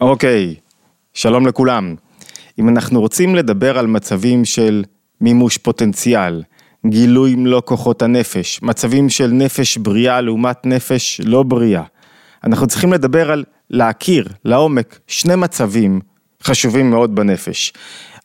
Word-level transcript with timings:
אוקיי, 0.00 0.54
שלום 1.14 1.46
לכולם. 1.46 1.94
אם 2.58 2.68
אנחנו 2.68 3.00
רוצים 3.00 3.34
לדבר 3.34 3.78
על 3.78 3.86
מצבים 3.86 4.44
של 4.44 4.84
מימוש 5.20 5.58
פוטנציאל, 5.58 6.42
גילוי 6.86 7.34
מלוא 7.34 7.60
כוחות 7.64 8.02
הנפש, 8.02 8.62
מצבים 8.62 9.08
של 9.08 9.26
נפש 9.26 9.76
בריאה 9.76 10.20
לעומת 10.20 10.66
נפש 10.66 11.20
לא 11.24 11.42
בריאה, 11.42 11.82
אנחנו 12.44 12.66
צריכים 12.66 12.92
לדבר 12.92 13.30
על 13.30 13.44
להכיר 13.70 14.28
לעומק 14.44 14.98
שני 15.06 15.36
מצבים 15.36 16.00
חשובים 16.42 16.90
מאוד 16.90 17.14
בנפש. 17.14 17.72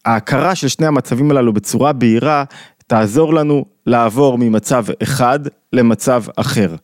ההכרה 0.06 0.56
של 0.56 0.68
שני 0.68 0.88
המצבים 0.88 1.32
הללו 1.32 1.54
בצורה 1.54 1.94
בהירה 1.94 2.44
תעזור 2.88 3.34
לנו 3.34 3.66
לעבור 3.86 4.38
ממצב 4.38 4.86
אחד 5.04 5.40
למצב 5.74 6.24
אחר. 6.36 6.76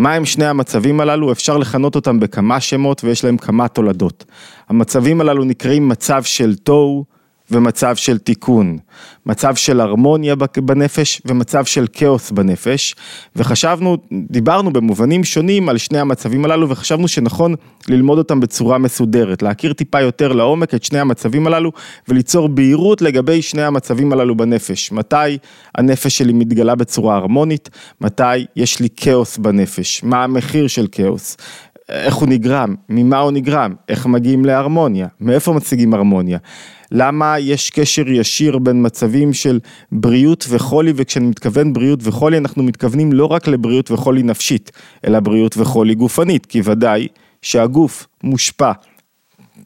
מהם 0.00 0.24
שני 0.24 0.46
המצבים 0.46 1.00
הללו? 1.00 1.32
אפשר 1.32 1.56
לכנות 1.56 1.94
אותם 1.94 2.20
בכמה 2.20 2.60
שמות 2.60 3.04
ויש 3.04 3.24
להם 3.24 3.36
כמה 3.36 3.68
תולדות. 3.68 4.24
המצבים 4.68 5.20
הללו 5.20 5.44
נקראים 5.44 5.88
מצב 5.88 6.22
של 6.22 6.56
תוהו 6.56 7.04
ומצב 7.50 7.96
של 7.96 8.18
תיקון, 8.18 8.78
מצב 9.26 9.54
של 9.54 9.80
הרמוניה 9.80 10.34
בנפש 10.56 11.22
ומצב 11.24 11.64
של 11.64 11.86
כאוס 11.92 12.30
בנפש, 12.30 12.94
וחשבנו, 13.36 13.96
דיברנו 14.12 14.72
במובנים 14.72 15.24
שונים 15.24 15.68
על 15.68 15.78
שני 15.78 15.98
המצבים 15.98 16.44
הללו 16.44 16.68
וחשבנו 16.68 17.08
שנכון 17.08 17.54
ללמוד 17.88 18.18
אותם 18.18 18.40
בצורה 18.40 18.78
מסודרת, 18.78 19.42
להכיר 19.42 19.72
טיפה 19.72 20.00
יותר 20.00 20.32
לעומק 20.32 20.74
את 20.74 20.84
שני 20.84 20.98
המצבים 20.98 21.46
הללו 21.46 21.72
וליצור 22.08 22.48
בהירות 22.48 23.02
לגבי 23.02 23.42
שני 23.42 23.62
המצבים 23.62 24.12
הללו 24.12 24.36
בנפש, 24.36 24.92
מתי 24.92 25.38
הנפש 25.74 26.18
שלי 26.18 26.32
מתגלה 26.32 26.74
בצורה 26.74 27.16
הרמונית, 27.16 27.70
מתי 28.00 28.46
יש 28.56 28.80
לי 28.80 28.88
כאוס 28.96 29.38
בנפש, 29.38 30.04
מה 30.04 30.24
המחיר 30.24 30.66
של 30.66 30.86
כאוס, 30.92 31.36
איך 31.90 32.14
הוא 32.14 32.28
נגרם, 32.28 32.74
ממה 32.88 33.18
הוא 33.18 33.30
נגרם, 33.30 33.74
איך 33.88 34.06
מגיעים 34.06 34.44
להרמוניה, 34.44 35.06
מאיפה 35.20 35.52
מציגים 35.52 35.94
הרמוניה. 35.94 36.38
למה 36.92 37.38
יש 37.38 37.70
קשר 37.70 38.08
ישיר 38.08 38.58
בין 38.58 38.86
מצבים 38.86 39.32
של 39.32 39.60
בריאות 39.92 40.46
וחולי, 40.48 40.92
וכשאני 40.96 41.26
מתכוון 41.26 41.72
בריאות 41.72 42.00
וחולי, 42.02 42.38
אנחנו 42.38 42.62
מתכוונים 42.62 43.12
לא 43.12 43.26
רק 43.26 43.48
לבריאות 43.48 43.90
וחולי 43.90 44.22
נפשית, 44.22 44.72
אלא 45.04 45.20
בריאות 45.20 45.56
וחולי 45.56 45.94
גופנית, 45.94 46.46
כי 46.46 46.60
ודאי 46.64 47.08
שהגוף 47.42 48.06
מושפע 48.24 48.72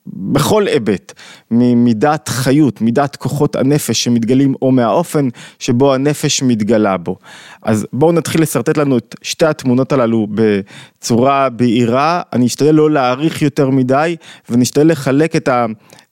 בכל 0.07 0.67
היבט, 0.67 1.13
ממידת 1.51 2.29
חיות, 2.29 2.81
מידת 2.81 3.17
כוחות 3.17 3.57
הנפש 3.57 4.05
שמתגלים 4.05 4.55
או 4.63 4.73
מהאופן 4.73 5.29
שבו 5.59 5.95
הנפש 5.95 6.43
מתגלה 6.43 6.97
בו. 6.97 7.17
אז 7.63 7.87
בואו 7.93 8.13
נתחיל 8.13 8.43
לשרטט 8.43 8.77
לנו 8.77 8.99
את 8.99 9.15
שתי 9.23 9.47
התמונות 9.47 9.93
הללו 9.93 10.27
בצורה 10.31 11.49
בהירה, 11.49 12.23
אני 12.33 12.47
אשתדל 12.47 12.75
לא 12.75 12.91
להאריך 12.91 13.43
יותר 13.43 13.71
מדי 13.71 14.17
ונשתדל 14.51 14.91
לחלק 14.91 15.37
את 15.37 15.49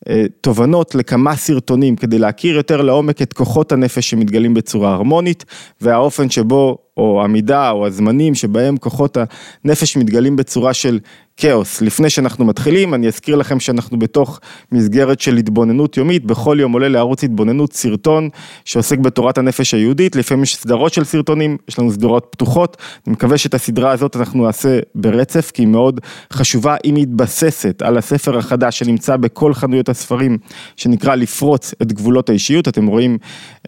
התובנות 0.08 0.94
לכמה 0.94 1.36
סרטונים 1.36 1.96
כדי 1.96 2.18
להכיר 2.18 2.56
יותר 2.56 2.82
לעומק 2.82 3.22
את 3.22 3.32
כוחות 3.32 3.72
הנפש 3.72 4.10
שמתגלים 4.10 4.54
בצורה 4.54 4.92
הרמונית 4.94 5.44
והאופן 5.80 6.30
שבו 6.30 6.78
או 6.96 7.24
המידה 7.24 7.70
או 7.70 7.86
הזמנים 7.86 8.34
שבהם 8.34 8.76
כוחות 8.76 9.16
הנפש 9.64 9.96
מתגלים 9.96 10.36
בצורה 10.36 10.74
של 10.74 10.98
כאוס. 11.42 11.82
לפני 11.82 12.10
שאנחנו 12.10 12.44
מתחילים, 12.44 12.94
אני 12.94 13.06
אזכיר 13.06 13.36
לכם 13.36 13.60
שאנחנו 13.60 13.98
בתוך 13.98 14.40
מסגרת 14.72 15.20
של 15.20 15.36
התבוננות 15.36 15.96
יומית, 15.96 16.24
בכל 16.24 16.56
יום 16.60 16.72
עולה 16.72 16.88
לערוץ 16.88 17.24
התבוננות 17.24 17.72
סרטון 17.72 18.28
שעוסק 18.64 18.98
בתורת 18.98 19.38
הנפש 19.38 19.74
היהודית, 19.74 20.16
לפעמים 20.16 20.42
יש 20.42 20.56
סדרות 20.56 20.92
של 20.92 21.04
סרטונים, 21.04 21.56
יש 21.68 21.78
לנו 21.78 21.92
סדרות 21.92 22.26
פתוחות, 22.30 22.76
אני 23.06 23.12
מקווה 23.12 23.38
שאת 23.38 23.54
הסדרה 23.54 23.90
הזאת 23.90 24.16
אנחנו 24.16 24.46
נעשה 24.46 24.78
ברצף, 24.94 25.50
כי 25.54 25.62
היא 25.62 25.68
מאוד 25.68 26.00
חשובה, 26.32 26.76
היא 26.84 26.92
מתבססת 26.96 27.82
על 27.82 27.98
הספר 27.98 28.38
החדש 28.38 28.78
שנמצא 28.78 29.16
בכל 29.16 29.54
חנויות 29.54 29.88
הספרים, 29.88 30.38
שנקרא 30.76 31.14
לפרוץ 31.14 31.74
את 31.82 31.92
גבולות 31.92 32.28
האישיות, 32.28 32.68
אתם 32.68 32.86
רואים 32.86 33.18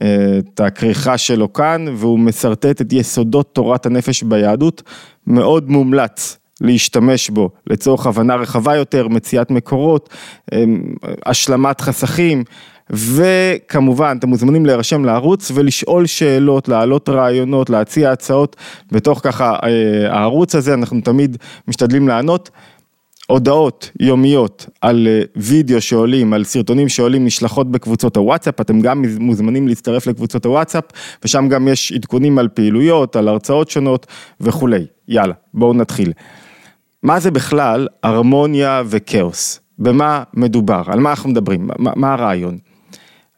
אה, 0.02 0.38
את 0.38 0.60
הכריכה 0.60 1.18
שלו 1.18 1.52
כאן, 1.52 1.84
והוא 1.96 2.18
משרטט 2.18 2.80
את 2.80 2.92
יסודות 2.92 3.54
תורת 3.54 3.86
הנפש 3.86 4.22
ביהדות, 4.22 4.82
מאוד 5.26 5.70
מומלץ. 5.70 6.43
להשתמש 6.64 7.30
בו 7.30 7.50
לצורך 7.66 8.06
הבנה 8.06 8.34
רחבה 8.34 8.76
יותר, 8.76 9.08
מציאת 9.08 9.50
מקורות, 9.50 10.08
אמ, 10.52 10.82
השלמת 11.26 11.80
חסכים 11.80 12.44
וכמובן 12.90 14.16
אתם 14.18 14.28
מוזמנים 14.28 14.66
להירשם 14.66 15.04
לערוץ 15.04 15.50
ולשאול 15.54 16.06
שאלות, 16.06 16.68
להעלות 16.68 17.08
רעיונות, 17.08 17.70
להציע 17.70 18.12
הצעות 18.12 18.56
בתוך 18.92 19.20
ככה 19.22 19.56
אה, 19.64 20.12
הערוץ 20.12 20.54
הזה, 20.54 20.74
אנחנו 20.74 21.00
תמיד 21.00 21.36
משתדלים 21.68 22.08
לענות. 22.08 22.50
הודעות 23.26 23.90
יומיות 24.00 24.66
על 24.80 25.08
אה, 25.10 25.22
וידאו 25.36 25.80
שעולים, 25.80 26.32
על 26.32 26.44
סרטונים 26.44 26.88
שעולים 26.88 27.24
נשלחות 27.24 27.70
בקבוצות 27.70 28.16
הוואטסאפ, 28.16 28.60
אתם 28.60 28.80
גם 28.80 29.04
מוזמנים 29.18 29.68
להצטרף 29.68 30.06
לקבוצות 30.06 30.46
הוואטסאפ 30.46 30.84
ושם 31.24 31.48
גם 31.48 31.68
יש 31.68 31.92
עדכונים 31.92 32.38
על 32.38 32.48
פעילויות, 32.48 33.16
על 33.16 33.28
הרצאות 33.28 33.70
שונות 33.70 34.06
וכולי. 34.40 34.86
יאללה, 35.08 35.34
בואו 35.54 35.72
נתחיל. 35.72 36.12
מה 37.04 37.20
זה 37.20 37.30
בכלל 37.30 37.88
הרמוניה 38.02 38.82
וכאוס? 38.86 39.60
במה 39.78 40.22
מדובר? 40.34 40.82
על 40.86 41.00
מה 41.00 41.10
אנחנו 41.10 41.30
מדברים? 41.30 41.68
מה, 41.78 41.92
מה 41.96 42.12
הרעיון? 42.12 42.58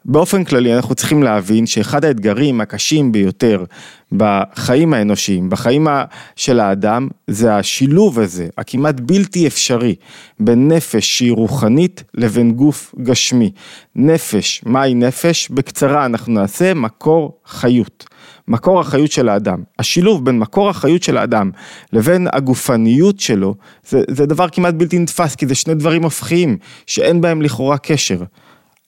באופן 0.05 0.43
כללי 0.43 0.75
אנחנו 0.75 0.95
צריכים 0.95 1.23
להבין 1.23 1.65
שאחד 1.65 2.05
האתגרים 2.05 2.61
הקשים 2.61 3.11
ביותר 3.11 3.63
בחיים 4.11 4.93
האנושיים, 4.93 5.49
בחיים 5.49 5.87
של 6.35 6.59
האדם, 6.59 7.07
זה 7.27 7.55
השילוב 7.55 8.19
הזה, 8.19 8.47
הכמעט 8.57 8.99
בלתי 8.99 9.47
אפשרי, 9.47 9.95
בין 10.39 10.67
נפש 10.67 11.17
שהיא 11.17 11.31
רוחנית 11.31 12.03
לבין 12.13 12.51
גוף 12.51 12.95
גשמי. 13.03 13.51
נפש, 13.95 14.61
מהי 14.65 14.93
נפש? 14.93 15.49
בקצרה 15.49 16.05
אנחנו 16.05 16.33
נעשה 16.33 16.73
מקור 16.73 17.39
חיות. 17.45 18.05
מקור 18.47 18.79
החיות 18.79 19.11
של 19.11 19.29
האדם. 19.29 19.63
השילוב 19.79 20.25
בין 20.25 20.39
מקור 20.39 20.69
החיות 20.69 21.03
של 21.03 21.17
האדם 21.17 21.51
לבין 21.93 22.27
הגופניות 22.33 23.19
שלו, 23.19 23.55
זה, 23.87 24.01
זה 24.09 24.25
דבר 24.25 24.49
כמעט 24.49 24.73
בלתי 24.73 24.99
נתפס, 24.99 25.35
כי 25.35 25.47
זה 25.47 25.55
שני 25.55 25.75
דברים 25.75 26.03
הופכיים, 26.03 26.57
שאין 26.85 27.21
בהם 27.21 27.41
לכאורה 27.41 27.77
קשר. 27.77 28.23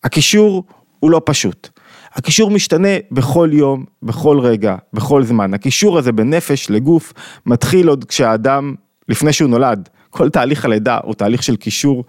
הקישור 0.03 0.64
הוא 1.00 1.12
לא 1.12 1.22
פשוט. 1.25 1.69
הקישור 2.14 2.52
משתנה 2.52 2.98
בכל 3.12 3.50
יום, 3.53 3.86
בכל 4.03 4.40
רגע, 4.40 4.75
בכל 4.94 5.24
זמן. 5.24 5.53
הקישור 5.53 5.98
הזה 5.98 6.12
בין 6.12 6.30
נפש 6.30 6.69
לגוף 6.69 7.14
מתחיל 7.46 7.88
עוד 7.88 8.06
כשהאדם, 8.06 8.75
לפני 9.09 9.34
שהוא 9.34 9.50
נולד. 9.50 9.90
כל 10.09 10.30
תהליך 10.30 10.66
הלידה 10.66 11.00
הוא 11.03 11.14
תהליך 11.14 11.44
של 11.44 11.56
קישור 11.56 12.03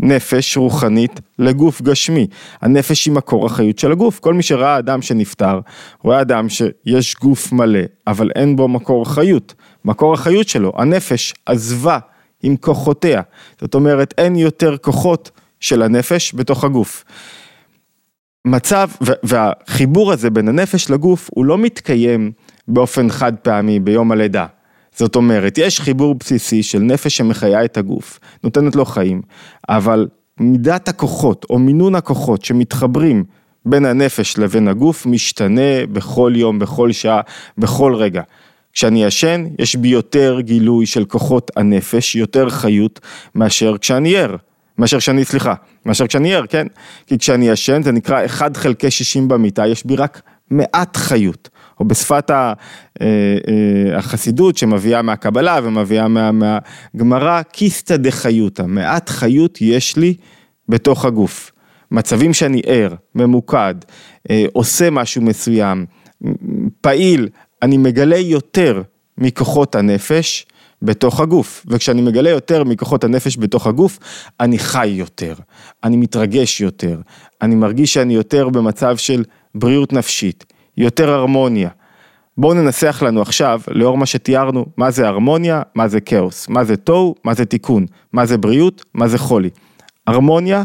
נפש 0.00 0.56
רוחנית 0.56 1.20
לגוף 1.38 1.82
גשמי. 1.82 2.26
הנפש 2.60 3.06
היא 3.06 3.14
מקור 3.14 3.46
החיות 3.46 3.78
של 3.78 3.92
הגוף. 3.92 4.18
כל 4.18 4.34
מי 4.34 4.42
שראה 4.42 4.78
אדם 4.78 5.02
שנפטר, 5.02 5.60
רואה 6.02 6.20
אדם 6.20 6.48
שיש 6.48 7.16
גוף 7.16 7.52
מלא, 7.52 7.80
אבל 8.06 8.30
אין 8.34 8.56
בו 8.56 8.68
מקור 8.68 9.14
חיות. 9.14 9.54
מקור 9.84 10.14
החיות 10.14 10.48
שלו, 10.48 10.72
הנפש, 10.76 11.34
עזבה 11.46 11.98
עם 12.42 12.56
כוחותיה. 12.56 13.22
זאת 13.60 13.74
אומרת, 13.74 14.14
אין 14.18 14.36
יותר 14.36 14.76
כוחות 14.76 15.30
של 15.60 15.82
הנפש 15.82 16.34
בתוך 16.34 16.64
הגוף. 16.64 17.04
מצב, 18.44 18.88
והחיבור 19.22 20.12
הזה 20.12 20.30
בין 20.30 20.48
הנפש 20.48 20.90
לגוף, 20.90 21.30
הוא 21.34 21.44
לא 21.44 21.58
מתקיים 21.58 22.32
באופן 22.68 23.10
חד 23.10 23.32
פעמי 23.42 23.80
ביום 23.80 24.12
הלידה. 24.12 24.46
זאת 24.98 25.16
אומרת, 25.16 25.58
יש 25.58 25.80
חיבור 25.80 26.14
בסיסי 26.14 26.62
של 26.62 26.78
נפש 26.78 27.16
שמחיה 27.16 27.64
את 27.64 27.76
הגוף, 27.76 28.20
נותנת 28.44 28.76
לו 28.76 28.84
חיים, 28.84 29.22
אבל 29.68 30.08
מידת 30.40 30.88
הכוחות 30.88 31.46
או 31.50 31.58
מינון 31.58 31.94
הכוחות 31.94 32.44
שמתחברים 32.44 33.24
בין 33.66 33.84
הנפש 33.84 34.38
לבין 34.38 34.68
הגוף 34.68 35.06
משתנה 35.06 35.86
בכל 35.92 36.32
יום, 36.36 36.58
בכל 36.58 36.92
שעה, 36.92 37.20
בכל 37.58 37.94
רגע. 37.94 38.22
כשאני 38.72 39.04
ישן, 39.04 39.46
יש 39.58 39.76
בי 39.76 39.88
יותר 39.88 40.40
גילוי 40.40 40.86
של 40.86 41.04
כוחות 41.04 41.50
הנפש, 41.56 42.16
יותר 42.16 42.50
חיות, 42.50 43.00
מאשר 43.34 43.78
כשאני 43.78 44.16
ער. 44.16 44.36
מאשר 44.78 44.98
כשאני, 44.98 45.24
סליחה, 45.24 45.54
מאשר 45.86 46.06
כשאני 46.06 46.34
ער, 46.34 46.46
כן? 46.46 46.66
כי 47.06 47.18
כשאני 47.18 47.48
ישן 47.48 47.82
זה 47.82 47.92
נקרא 47.92 48.24
1 48.24 48.56
חלקי 48.56 48.90
60 48.90 49.28
במיטה, 49.28 49.66
יש 49.66 49.86
בי 49.86 49.96
רק 49.96 50.22
מעט 50.50 50.96
חיות. 50.96 51.48
או 51.80 51.84
בשפת 51.84 52.30
אה, 52.30 52.52
אה, 53.00 53.98
החסידות 53.98 54.56
שמביאה 54.56 55.02
מהקבלה 55.02 55.60
ומביאה 55.62 56.06
מהגמרא, 56.32 57.42
קיסתא 57.42 57.96
דחיותא, 57.96 58.62
מעט 58.62 59.08
חיות 59.08 59.58
יש 59.60 59.96
לי 59.96 60.14
בתוך 60.68 61.04
הגוף. 61.04 61.52
מצבים 61.90 62.34
שאני 62.34 62.62
ער, 62.66 62.94
ממוקד, 63.14 63.74
אה, 64.30 64.44
עושה 64.52 64.90
משהו 64.90 65.22
מסוים, 65.22 65.86
פעיל, 66.80 67.28
אני 67.62 67.76
מגלה 67.76 68.16
יותר 68.16 68.82
מכוחות 69.18 69.74
הנפש 69.74 70.46
בתוך 70.82 71.20
הגוף, 71.20 71.66
וכשאני 71.68 72.02
מגלה 72.02 72.30
יותר 72.30 72.64
מכוחות 72.64 73.04
הנפש 73.04 73.38
בתוך 73.38 73.66
הגוף, 73.66 73.98
אני 74.40 74.58
חי 74.58 74.86
יותר, 74.86 75.34
אני 75.84 75.96
מתרגש 75.96 76.60
יותר, 76.60 77.00
אני 77.42 77.54
מרגיש 77.54 77.94
שאני 77.94 78.14
יותר 78.14 78.48
במצב 78.48 78.96
של 78.96 79.24
בריאות 79.54 79.92
נפשית, 79.92 80.44
יותר 80.78 81.10
הרמוניה. 81.10 81.68
בואו 82.36 82.54
ננסח 82.54 83.02
לנו 83.06 83.22
עכשיו, 83.22 83.60
לאור 83.68 83.98
מה 83.98 84.06
שתיארנו, 84.06 84.66
מה 84.76 84.90
זה 84.90 85.08
הרמוניה, 85.08 85.62
מה 85.74 85.88
זה 85.88 86.00
כאוס, 86.00 86.48
מה 86.48 86.64
זה 86.64 86.76
תוהו, 86.76 87.14
מה 87.24 87.34
זה 87.34 87.44
תיקון, 87.44 87.86
מה 88.12 88.26
זה 88.26 88.38
בריאות, 88.38 88.84
מה 88.94 89.08
זה 89.08 89.18
חולי. 89.18 89.50
הרמוניה 90.06 90.62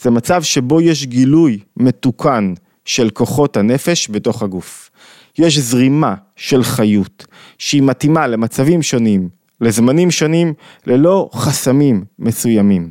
זה 0.00 0.10
מצב 0.10 0.42
שבו 0.42 0.80
יש 0.80 1.06
גילוי 1.06 1.58
מתוקן 1.76 2.54
של 2.84 3.10
כוחות 3.10 3.56
הנפש 3.56 4.10
בתוך 4.10 4.42
הגוף. 4.42 4.90
יש 5.38 5.58
זרימה 5.58 6.14
של 6.36 6.62
חיות 6.62 7.26
שהיא 7.58 7.82
מתאימה 7.82 8.26
למצבים 8.26 8.82
שונים, 8.82 9.28
לזמנים 9.60 10.10
שונים, 10.10 10.54
ללא 10.86 11.28
חסמים 11.34 12.04
מסוימים. 12.18 12.90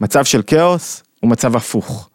מצב 0.00 0.24
של 0.24 0.42
כאוס 0.42 1.02
הוא 1.20 1.30
מצב 1.30 1.56
הפוך. 1.56 2.08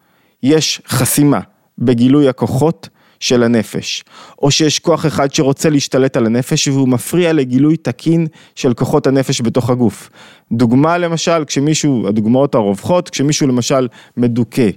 יש 0.43 0.81
חסימה 0.87 1.39
בגילוי 1.79 2.29
הכוחות 2.29 2.89
של 3.19 3.43
הנפש, 3.43 4.03
או 4.41 4.51
שיש 4.51 4.79
כוח 4.79 5.05
אחד 5.05 5.33
שרוצה 5.33 5.69
להשתלט 5.69 6.17
על 6.17 6.25
הנפש 6.25 6.67
והוא 6.67 6.87
מפריע 6.87 7.33
לגילוי 7.33 7.77
תקין 7.77 8.27
של 8.55 8.73
כוחות 8.73 9.07
הנפש 9.07 9.41
בתוך 9.41 9.69
הגוף. 9.69 10.09
דוגמה 10.51 10.97
למשל, 10.97 11.45
כשמישהו, 11.45 12.07
הדוגמאות 12.07 12.55
הרווחות, 12.55 13.09
כשמישהו 13.09 13.47
למשל 13.47 13.87
מדוכא 14.17 14.69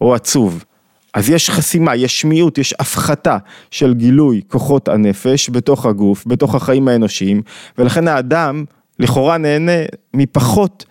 או 0.00 0.14
עצוב, 0.14 0.64
אז 1.14 1.30
יש 1.30 1.50
חסימה, 1.50 1.96
יש 1.96 2.24
מיעוט, 2.24 2.58
יש 2.58 2.74
הפחתה 2.78 3.38
של 3.70 3.94
גילוי 3.94 4.40
כוחות 4.48 4.88
הנפש 4.88 5.50
בתוך 5.50 5.86
הגוף, 5.86 6.26
בתוך 6.26 6.54
החיים 6.54 6.88
האנושיים, 6.88 7.42
ולכן 7.78 8.08
האדם 8.08 8.64
לכאורה 8.98 9.38
נהנה 9.38 9.72
מפחות 10.14 10.84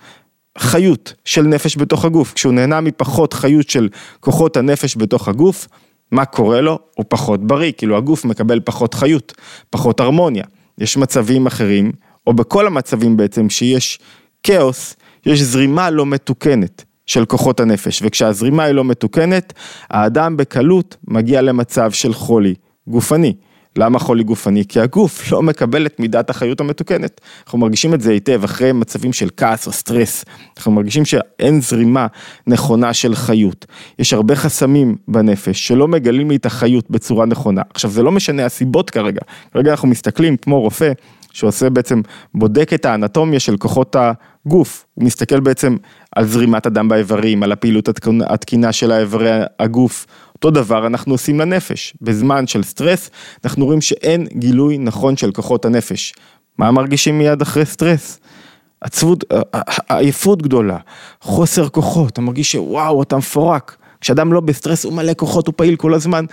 חיות 0.57 1.13
של 1.25 1.41
נפש 1.41 1.77
בתוך 1.77 2.05
הגוף. 2.05 2.33
כשהוא 2.33 2.53
נהנה 2.53 2.81
מפחות 2.81 3.33
חיות 3.33 3.69
של 3.69 3.89
כוחות 4.19 4.57
הנפש 4.57 4.97
בתוך 4.97 5.27
הגוף, 5.27 5.67
מה 6.11 6.25
קורה 6.25 6.61
לו? 6.61 6.79
הוא 6.95 7.05
פחות 7.09 7.47
בריא, 7.47 7.71
כאילו 7.77 7.97
הגוף 7.97 8.25
מקבל 8.25 8.59
פחות 8.59 8.93
חיות, 8.93 9.33
פחות 9.69 9.99
הרמוניה. 9.99 10.43
יש 10.77 10.97
מצבים 10.97 11.45
אחרים, 11.45 11.91
או 12.27 12.33
בכל 12.33 12.67
המצבים 12.67 13.17
בעצם, 13.17 13.49
שיש 13.49 13.99
כאוס, 14.43 14.95
יש 15.25 15.41
זרימה 15.41 15.89
לא 15.89 16.05
מתוקנת 16.05 16.83
של 17.05 17.25
כוחות 17.25 17.59
הנפש, 17.59 18.01
וכשהזרימה 18.05 18.63
היא 18.63 18.73
לא 18.73 18.83
מתוקנת, 18.83 19.53
האדם 19.89 20.37
בקלות 20.37 20.97
מגיע 21.07 21.41
למצב 21.41 21.91
של 21.91 22.13
חולי 22.13 22.55
גופני. 22.87 23.33
למה 23.75 23.99
חולי 23.99 24.23
גופני? 24.23 24.65
כי 24.65 24.79
הגוף 24.79 25.31
לא 25.31 25.41
מקבל 25.41 25.85
את 25.85 25.99
מידת 25.99 26.29
החיות 26.29 26.59
המתוקנת. 26.59 27.21
אנחנו 27.45 27.59
מרגישים 27.59 27.93
את 27.93 28.01
זה 28.01 28.11
היטב 28.11 28.43
אחרי 28.43 28.71
מצבים 28.71 29.13
של 29.13 29.29
כעס 29.37 29.67
או 29.67 29.71
סטרס. 29.71 30.25
אנחנו 30.57 30.71
מרגישים 30.71 31.05
שאין 31.05 31.61
זרימה 31.61 32.07
נכונה 32.47 32.93
של 32.93 33.15
חיות. 33.15 33.65
יש 33.99 34.13
הרבה 34.13 34.35
חסמים 34.35 34.95
בנפש 35.07 35.67
שלא 35.67 35.87
מגלים 35.87 36.29
לי 36.29 36.35
את 36.35 36.45
החיות 36.45 36.91
בצורה 36.91 37.25
נכונה. 37.25 37.61
עכשיו 37.73 37.91
זה 37.91 38.03
לא 38.03 38.11
משנה 38.11 38.45
הסיבות 38.45 38.89
כרגע, 38.89 39.21
כרגע 39.53 39.71
אנחנו 39.71 39.87
מסתכלים 39.87 40.37
כמו 40.37 40.61
רופא 40.61 40.91
שעושה 41.33 41.69
בעצם, 41.69 42.01
בודק 42.33 42.71
את 42.73 42.85
האנטומיה 42.85 43.39
של 43.39 43.57
כוחות 43.57 43.95
הגוף, 43.99 44.85
הוא 44.93 45.05
מסתכל 45.05 45.39
בעצם 45.39 45.77
על 46.15 46.25
זרימת 46.25 46.65
הדם 46.65 46.87
באיברים, 46.87 47.43
על 47.43 47.51
הפעילות 47.51 47.89
התקינה 48.27 48.71
של 48.71 48.91
האיברי 48.91 49.29
הגוף, 49.59 50.05
אותו 50.45 50.51
דבר 50.51 50.87
אנחנו 50.87 51.13
עושים 51.13 51.39
לנפש, 51.39 51.93
בזמן 52.01 52.47
של 52.47 52.63
סטרס 52.63 53.09
אנחנו 53.45 53.65
רואים 53.65 53.81
שאין 53.81 54.27
גילוי 54.33 54.77
נכון 54.77 55.17
של 55.17 55.31
כוחות 55.31 55.65
הנפש. 55.65 56.13
מה 56.57 56.71
מרגישים 56.71 57.17
מיד 57.17 57.41
אחרי 57.41 57.65
סטרס? 57.65 58.19
עצבות, 58.81 59.23
עייפות 59.89 60.41
גדולה, 60.41 60.77
חוסר 61.21 61.69
כוחות, 61.69 62.13
אתה 62.13 62.21
מרגיש 62.21 62.51
שוואו 62.51 63.03
אתה 63.03 63.17
מפורק, 63.17 63.75
כשאדם 64.01 64.33
לא 64.33 64.39
בסטרס 64.39 64.85
הוא 64.85 64.93
מלא 64.93 65.13
כוחות, 65.17 65.47
הוא 65.47 65.53
פעיל 65.57 65.75
כל 65.75 65.93
הזמן. 65.93 66.25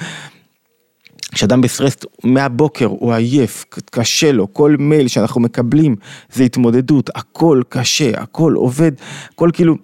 כשאדם 1.32 1.60
בסטרס 1.60 1.96
מהבוקר 2.24 2.86
הוא 2.86 3.12
עייף, 3.12 3.64
קשה 3.90 4.32
לו, 4.32 4.54
כל 4.54 4.76
מייל 4.78 5.08
שאנחנו 5.08 5.40
מקבלים 5.40 5.96
זה 6.32 6.44
התמודדות, 6.44 7.10
הכל 7.14 7.62
קשה, 7.68 8.10
הכל 8.20 8.52
כבד, 8.56 8.92
הכל 9.34 9.50
כאילו, 9.52 9.76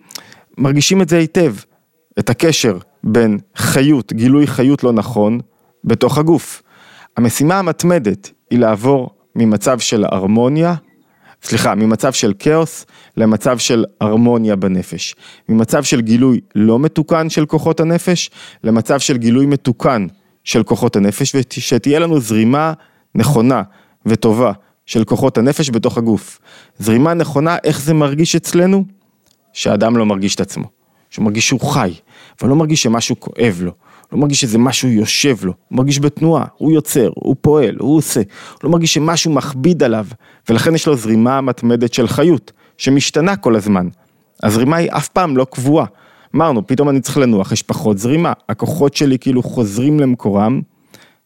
מרגישים 0.58 1.02
את 1.02 1.08
זה 1.08 1.18
היטב, 1.18 1.54
את 2.18 2.30
הקשר 2.30 2.78
בין 3.04 3.38
חיות, 3.56 4.12
גילוי 4.12 4.46
חיות 4.46 4.84
לא 4.84 4.92
נכון, 4.92 5.40
בתוך 5.84 6.18
הגוף. 6.18 6.62
המשימה 7.16 7.58
המתמדת 7.58 8.30
היא 8.50 8.58
לעבור 8.58 9.10
ממצב 9.36 9.78
של 9.78 10.04
הרמוניה, 10.04 10.74
סליחה, 11.42 11.74
ממצב 11.74 12.12
של 12.12 12.32
כאוס 12.38 12.86
למצב 13.16 13.58
של 13.58 13.84
הרמוניה 14.00 14.56
בנפש. 14.56 15.14
ממצב 15.48 15.82
של 15.84 16.00
גילוי 16.00 16.40
לא 16.54 16.78
מתוקן 16.78 17.30
של 17.30 17.46
כוחות 17.46 17.80
הנפש, 17.80 18.30
למצב 18.64 18.98
של 18.98 19.16
גילוי 19.16 19.46
מתוקן 19.46 20.06
של 20.44 20.62
כוחות 20.62 20.96
הנפש, 20.96 21.34
ושתהיה 21.34 21.98
לנו 21.98 22.20
זרימה 22.20 22.72
נכונה 23.14 23.62
וטובה 24.06 24.52
של 24.86 25.04
כוחות 25.04 25.38
הנפש 25.38 25.70
בתוך 25.70 25.98
הגוף. 25.98 26.40
זרימה 26.78 27.14
נכונה, 27.14 27.56
איך 27.64 27.80
זה 27.80 27.94
מרגיש 27.94 28.36
אצלנו? 28.36 28.84
שאדם 29.52 29.96
לא 29.96 30.06
מרגיש 30.06 30.34
את 30.34 30.40
עצמו. 30.40 30.64
שהוא 31.10 31.24
מרגיש 31.24 31.46
שהוא 31.46 31.60
חי, 31.60 31.94
אבל 32.40 32.50
לא 32.50 32.56
מרגיש 32.56 32.82
שמשהו 32.82 33.20
כואב 33.20 33.60
לו, 33.60 33.72
לא 34.12 34.19
מרגיש 34.19 34.40
שזה 34.40 34.58
משהו 34.58 34.88
יושב 34.88 35.36
לו, 35.42 35.52
הוא 35.69 35.76
מרגיש 35.76 35.98
בתנועה, 35.98 36.44
הוא 36.56 36.72
יוצר, 36.72 37.10
הוא 37.14 37.36
פועל, 37.40 37.76
הוא 37.81 37.96
עושה, 37.96 38.20
הוא 38.20 38.60
לא 38.64 38.70
מרגיש 38.70 38.94
שמשהו 38.94 39.32
מכביד 39.32 39.82
עליו, 39.82 40.06
ולכן 40.48 40.75
יש 40.75 40.86
לו 40.86 40.96
זרימה 40.96 41.40
מתמדת 41.40 41.94
של 41.94 42.08
חיות, 42.08 42.52
שמשתנה 42.78 43.36
כל 43.36 43.56
הזמן. 43.56 43.88
הזרימה 44.42 44.76
היא 44.76 44.90
אף 44.90 45.08
פעם 45.08 45.36
לא 45.36 45.46
קבועה. 45.50 45.86
אמרנו, 46.36 46.66
פתאום 46.66 46.88
אני 46.88 47.00
צריך 47.00 47.19
לנוח, 47.19 47.52
יש 47.52 47.62
פחות 47.62 47.98
זרימה, 47.98 48.32
הכוחות 48.48 48.96
שלי 48.96 49.19
כאילו 49.19 49.42
חוזרים 49.42 50.00
למקורם 50.00 50.60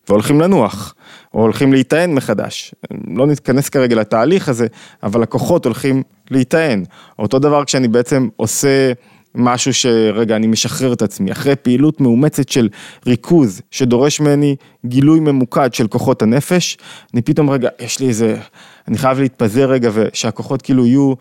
והולכים 0.09 0.41
לנוח, 0.41 0.95
או 1.35 1.41
הולכים 1.41 1.73
להיטען 1.73 2.15
מחדש. 2.15 2.75
לא 3.15 3.27
נתכנס 3.27 3.69
כרגע 3.69 3.97
לתהליך 3.97 4.49
הזה, 4.49 4.67
אבל 5.03 5.23
הכוחות 5.23 5.65
הולכים 5.65 6.03
להיטען. 6.31 6.85
אותו 7.19 7.39
דבר 7.39 7.65
כשאני 7.65 7.89
בעצם 7.89 8.29
עושה... 8.37 8.93
משהו 9.35 9.75
שרגע 9.75 10.37
אני 10.37 10.47
משחרר 10.47 10.93
את 10.93 11.03
עצמי, 11.03 11.33
אחרי 11.33 11.57
פעילות 11.57 12.01
מאומצת 12.01 12.49
של 12.49 12.69
ריכוז 13.07 13.61
שדורש 13.71 14.21
ממני 14.21 14.57
גילוי 14.87 15.21
ממוקד 15.21 15.75
של 15.75 15.89
כוחות 15.89 16.23
הנפש, 16.23 16.79
אני 17.15 17.23
פתאום 17.23 17.51
רגע, 17.51 17.69
יש 17.81 18.01
לי 18.01 18.09
איזה, 18.09 18.37
אני 18.89 18.99
חייב 18.99 19.21
להתפזר 19.21 19.71
רגע 19.71 19.91
ושהכוחות 19.95 20.63
כאילו 20.63 20.87
יהיו 20.87 21.15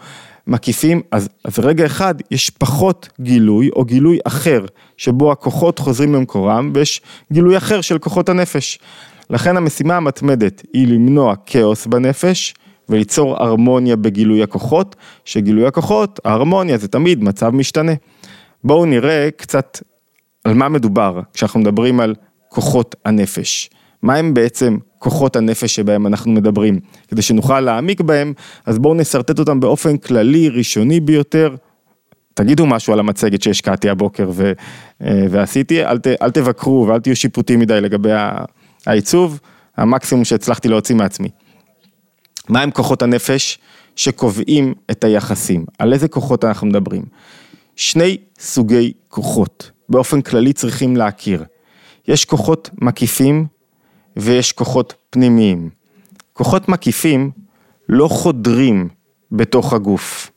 מקיפים, 0.48 1.02
אז, 1.12 1.30
אז 1.44 1.60
רגע 1.60 1.86
אחד 1.86 2.16
יש 2.32 2.50
פחות 2.50 3.10
גילוי 3.22 3.70
או 3.76 3.86
גילוי 3.86 4.20
אחר 4.24 4.66
שבו 4.98 5.32
הכוחות 5.32 5.80
חוזרים 5.80 6.14
למקורם 6.14 6.72
ויש 6.74 7.02
גילוי 7.32 7.58
אחר 7.58 7.82
של 7.82 7.98
כוחות 7.98 8.30
הנפש. 8.30 8.80
לכן 9.30 9.58
המשימה 9.58 9.98
המתמדת 9.98 10.64
היא 10.74 10.88
למנוע 10.88 11.36
כאוס 11.46 11.88
בנפש, 11.88 12.54
וליצור 12.90 13.44
הרמוניה 13.44 13.96
בגילוי 13.96 14.44
הכוחות, 14.44 14.96
שגילוי 15.26 15.68
הכוחות, 15.68 16.20
ההרמוניה 16.26 16.78
זה 16.78 16.88
תמיד 16.88 17.24
מצב 17.24 17.50
משתנה. 17.50 17.92
בואו 18.64 18.86
נראה 18.86 19.30
קצת 19.38 19.80
על 20.44 20.54
מה 20.54 20.70
מדובר 20.70 21.20
כשאנחנו 21.34 21.60
מדברים 21.60 22.00
על 22.00 22.16
כוחות 22.50 22.96
הנפש. 23.06 23.70
מה 24.02 24.16
הם 24.16 24.34
בעצם 24.34 24.78
כוחות 25.00 25.36
הנפש 25.36 25.76
שבהם 25.76 26.08
אנחנו 26.08 26.32
מדברים? 26.32 26.80
כדי 27.08 27.22
שנוכל 27.22 27.60
להעמיק 27.60 28.02
בהם, 28.02 28.34
אז 28.66 28.80
בואו 28.80 28.94
נשרטט 28.94 29.40
אותם 29.40 29.60
באופן 29.60 29.98
כללי, 29.98 30.50
ראשוני 30.50 31.00
ביותר. 31.00 31.56
תגידו 32.34 32.66
משהו 32.66 32.94
על 32.94 33.00
המצגת 33.00 33.42
שהשקעתי 33.42 33.90
הבוקר 33.90 34.30
ו, 34.34 34.52
אה, 35.04 35.26
ועשיתי, 35.30 35.86
אל, 35.86 35.98
ת, 35.98 36.08
אל 36.08 36.32
תבקרו 36.32 36.86
ואל 36.88 37.00
תהיו 37.00 37.16
שיפוטים 37.16 37.60
מדי 37.60 37.82
לגבי 37.82 38.12
העיצוב, 38.86 39.40
המקסימום 39.78 40.26
שהצלחתי 40.26 40.68
להוציא 40.68 40.96
מעצמי. 40.96 41.30
מהם 42.50 42.72
כוחות 42.72 43.02
הנפש 43.02 43.60
שקובעים 43.96 44.74
את 44.92 45.04
היחסים? 45.04 45.66
על 45.80 45.94
איזה 45.94 46.08
כוחות 46.08 46.46
אנחנו 46.46 46.68
מדברים? 46.68 47.06
שני 47.76 48.18
סוגי 48.40 48.94
כוחות, 49.08 49.72
באופן 49.90 50.22
כללי 50.22 50.54
צריכים 50.54 50.98
להכיר. 50.98 51.44
יש 52.08 52.26
כוחות 52.26 52.70
מקיפים 52.82 53.46
ויש 54.18 54.52
כוחות 54.52 54.94
פנימיים. 55.10 55.70
כוחות 56.34 56.70
מקיפים 56.70 57.32
לא 57.90 58.08
חודרים 58.08 58.90
בתוך 59.32 59.74
הגוף. 59.74 60.32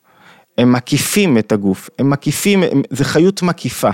הם 0.59 0.73
מקיפים 0.73 1.39
את 1.39 1.53
הגוף, 1.53 1.91
הם 1.99 2.11
מקיפים, 2.11 2.63
הם, 2.63 2.83
זה 2.91 3.05
חיות 3.05 3.43
מקיפה. 3.43 3.91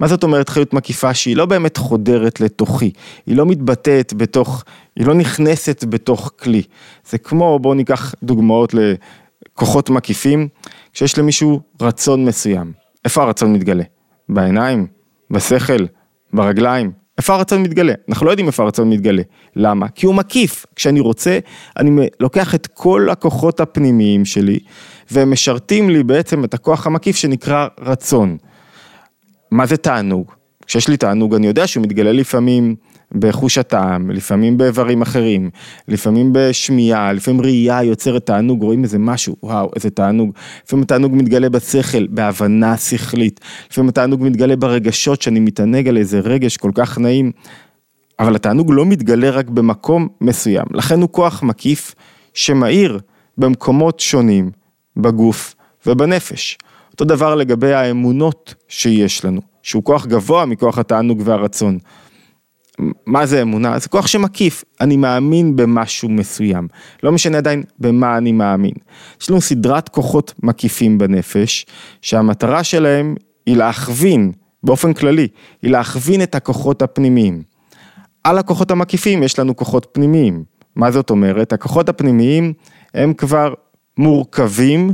מה 0.00 0.08
זאת 0.08 0.22
אומרת 0.22 0.48
חיות 0.48 0.72
מקיפה? 0.72 1.14
שהיא 1.14 1.36
לא 1.36 1.46
באמת 1.46 1.76
חודרת 1.76 2.40
לתוכי, 2.40 2.92
היא 3.26 3.36
לא 3.36 3.46
מתבטאת 3.46 4.12
בתוך, 4.16 4.64
היא 4.96 5.06
לא 5.06 5.14
נכנסת 5.14 5.84
בתוך 5.84 6.32
כלי. 6.42 6.62
זה 7.08 7.18
כמו, 7.18 7.58
בואו 7.58 7.74
ניקח 7.74 8.14
דוגמאות 8.22 8.74
לכוחות 8.74 9.90
מקיפים, 9.90 10.48
כשיש 10.92 11.18
למישהו 11.18 11.60
רצון 11.82 12.24
מסוים. 12.24 12.72
איפה 13.04 13.22
הרצון 13.22 13.52
מתגלה? 13.52 13.84
בעיניים? 14.28 14.86
בשכל? 15.30 15.86
ברגליים? 16.32 16.92
איפה 17.18 17.34
הרצון 17.34 17.62
מתגלה? 17.62 17.92
אנחנו 18.08 18.26
לא 18.26 18.30
יודעים 18.30 18.46
איפה 18.46 18.62
הרצון 18.62 18.90
מתגלה. 18.90 19.22
למה? 19.56 19.88
כי 19.88 20.06
הוא 20.06 20.14
מקיף. 20.14 20.66
כשאני 20.76 21.00
רוצה, 21.00 21.38
אני 21.76 22.08
לוקח 22.20 22.54
את 22.54 22.66
כל 22.66 23.08
הכוחות 23.10 23.60
הפנימיים 23.60 24.24
שלי, 24.24 24.58
והם 25.10 25.30
משרתים 25.30 25.90
לי 25.90 26.02
בעצם 26.02 26.44
את 26.44 26.54
הכוח 26.54 26.86
המקיף 26.86 27.16
שנקרא 27.16 27.66
רצון. 27.80 28.36
מה 29.50 29.66
זה 29.66 29.76
תענוג? 29.76 30.32
כשיש 30.66 30.88
לי 30.88 30.96
תענוג 30.96 31.34
אני 31.34 31.46
יודע 31.46 31.66
שהוא 31.66 31.82
מתגלה 31.82 32.12
לפעמים 32.12 32.76
בחוש 33.14 33.58
הטעם, 33.58 34.10
לפעמים 34.10 34.58
באיברים 34.58 35.02
אחרים, 35.02 35.50
לפעמים 35.88 36.30
בשמיעה, 36.32 37.12
לפעמים 37.12 37.40
ראייה 37.40 37.82
יוצרת 37.82 38.26
תענוג, 38.26 38.62
רואים 38.62 38.84
איזה 38.84 38.98
משהו, 38.98 39.36
וואו, 39.42 39.70
איזה 39.76 39.90
תענוג. 39.90 40.32
לפעמים 40.66 40.82
התענוג 40.82 41.14
מתגלה 41.14 41.48
בשכל, 41.48 42.06
בהבנה 42.06 42.76
שכלית. 42.76 43.40
לפעמים 43.70 43.88
התענוג 43.88 44.22
מתגלה 44.22 44.56
ברגשות, 44.56 45.22
שאני 45.22 45.40
מתענג 45.40 45.88
על 45.88 45.96
איזה 45.96 46.20
רגש 46.20 46.56
כל 46.56 46.70
כך 46.74 46.98
נעים. 46.98 47.32
אבל 48.18 48.34
התענוג 48.34 48.72
לא 48.72 48.86
מתגלה 48.86 49.30
רק 49.30 49.48
במקום 49.48 50.08
מסוים, 50.20 50.66
לכן 50.70 51.00
הוא 51.00 51.08
כוח 51.12 51.42
מקיף 51.42 51.94
שמאיר 52.34 52.98
במקומות 53.38 54.00
שונים 54.00 54.50
בגוף 54.96 55.54
ובנפש. 55.86 56.58
אותו 56.92 57.04
דבר 57.04 57.34
לגבי 57.34 57.72
האמונות 57.72 58.54
שיש 58.68 59.24
לנו, 59.24 59.40
שהוא 59.62 59.84
כוח 59.84 60.06
גבוה 60.06 60.46
מכוח 60.46 60.78
התענוג 60.78 61.22
והרצון. 61.24 61.78
מה 63.06 63.26
זה 63.26 63.42
אמונה? 63.42 63.78
זה 63.78 63.88
כוח 63.88 64.06
שמקיף, 64.06 64.64
אני 64.80 64.96
מאמין 64.96 65.56
במשהו 65.56 66.08
מסוים, 66.08 66.68
לא 67.02 67.12
משנה 67.12 67.38
עדיין 67.38 67.62
במה 67.78 68.18
אני 68.18 68.32
מאמין. 68.32 68.74
יש 69.20 69.30
לנו 69.30 69.40
סדרת 69.40 69.88
כוחות 69.88 70.34
מקיפים 70.42 70.98
בנפש, 70.98 71.66
שהמטרה 72.02 72.64
שלהם 72.64 73.14
היא 73.46 73.56
להכווין, 73.56 74.32
באופן 74.62 74.92
כללי, 74.92 75.28
היא 75.62 75.70
להכווין 75.70 76.22
את 76.22 76.34
הכוחות 76.34 76.82
הפנימיים. 76.82 77.42
על 78.24 78.38
הכוחות 78.38 78.70
המקיפים 78.70 79.22
יש 79.22 79.38
לנו 79.38 79.56
כוחות 79.56 79.86
פנימיים. 79.92 80.44
מה 80.76 80.90
זאת 80.90 81.10
אומרת? 81.10 81.52
הכוחות 81.52 81.88
הפנימיים 81.88 82.52
הם 82.94 83.14
כבר 83.14 83.54
מורכבים 83.98 84.90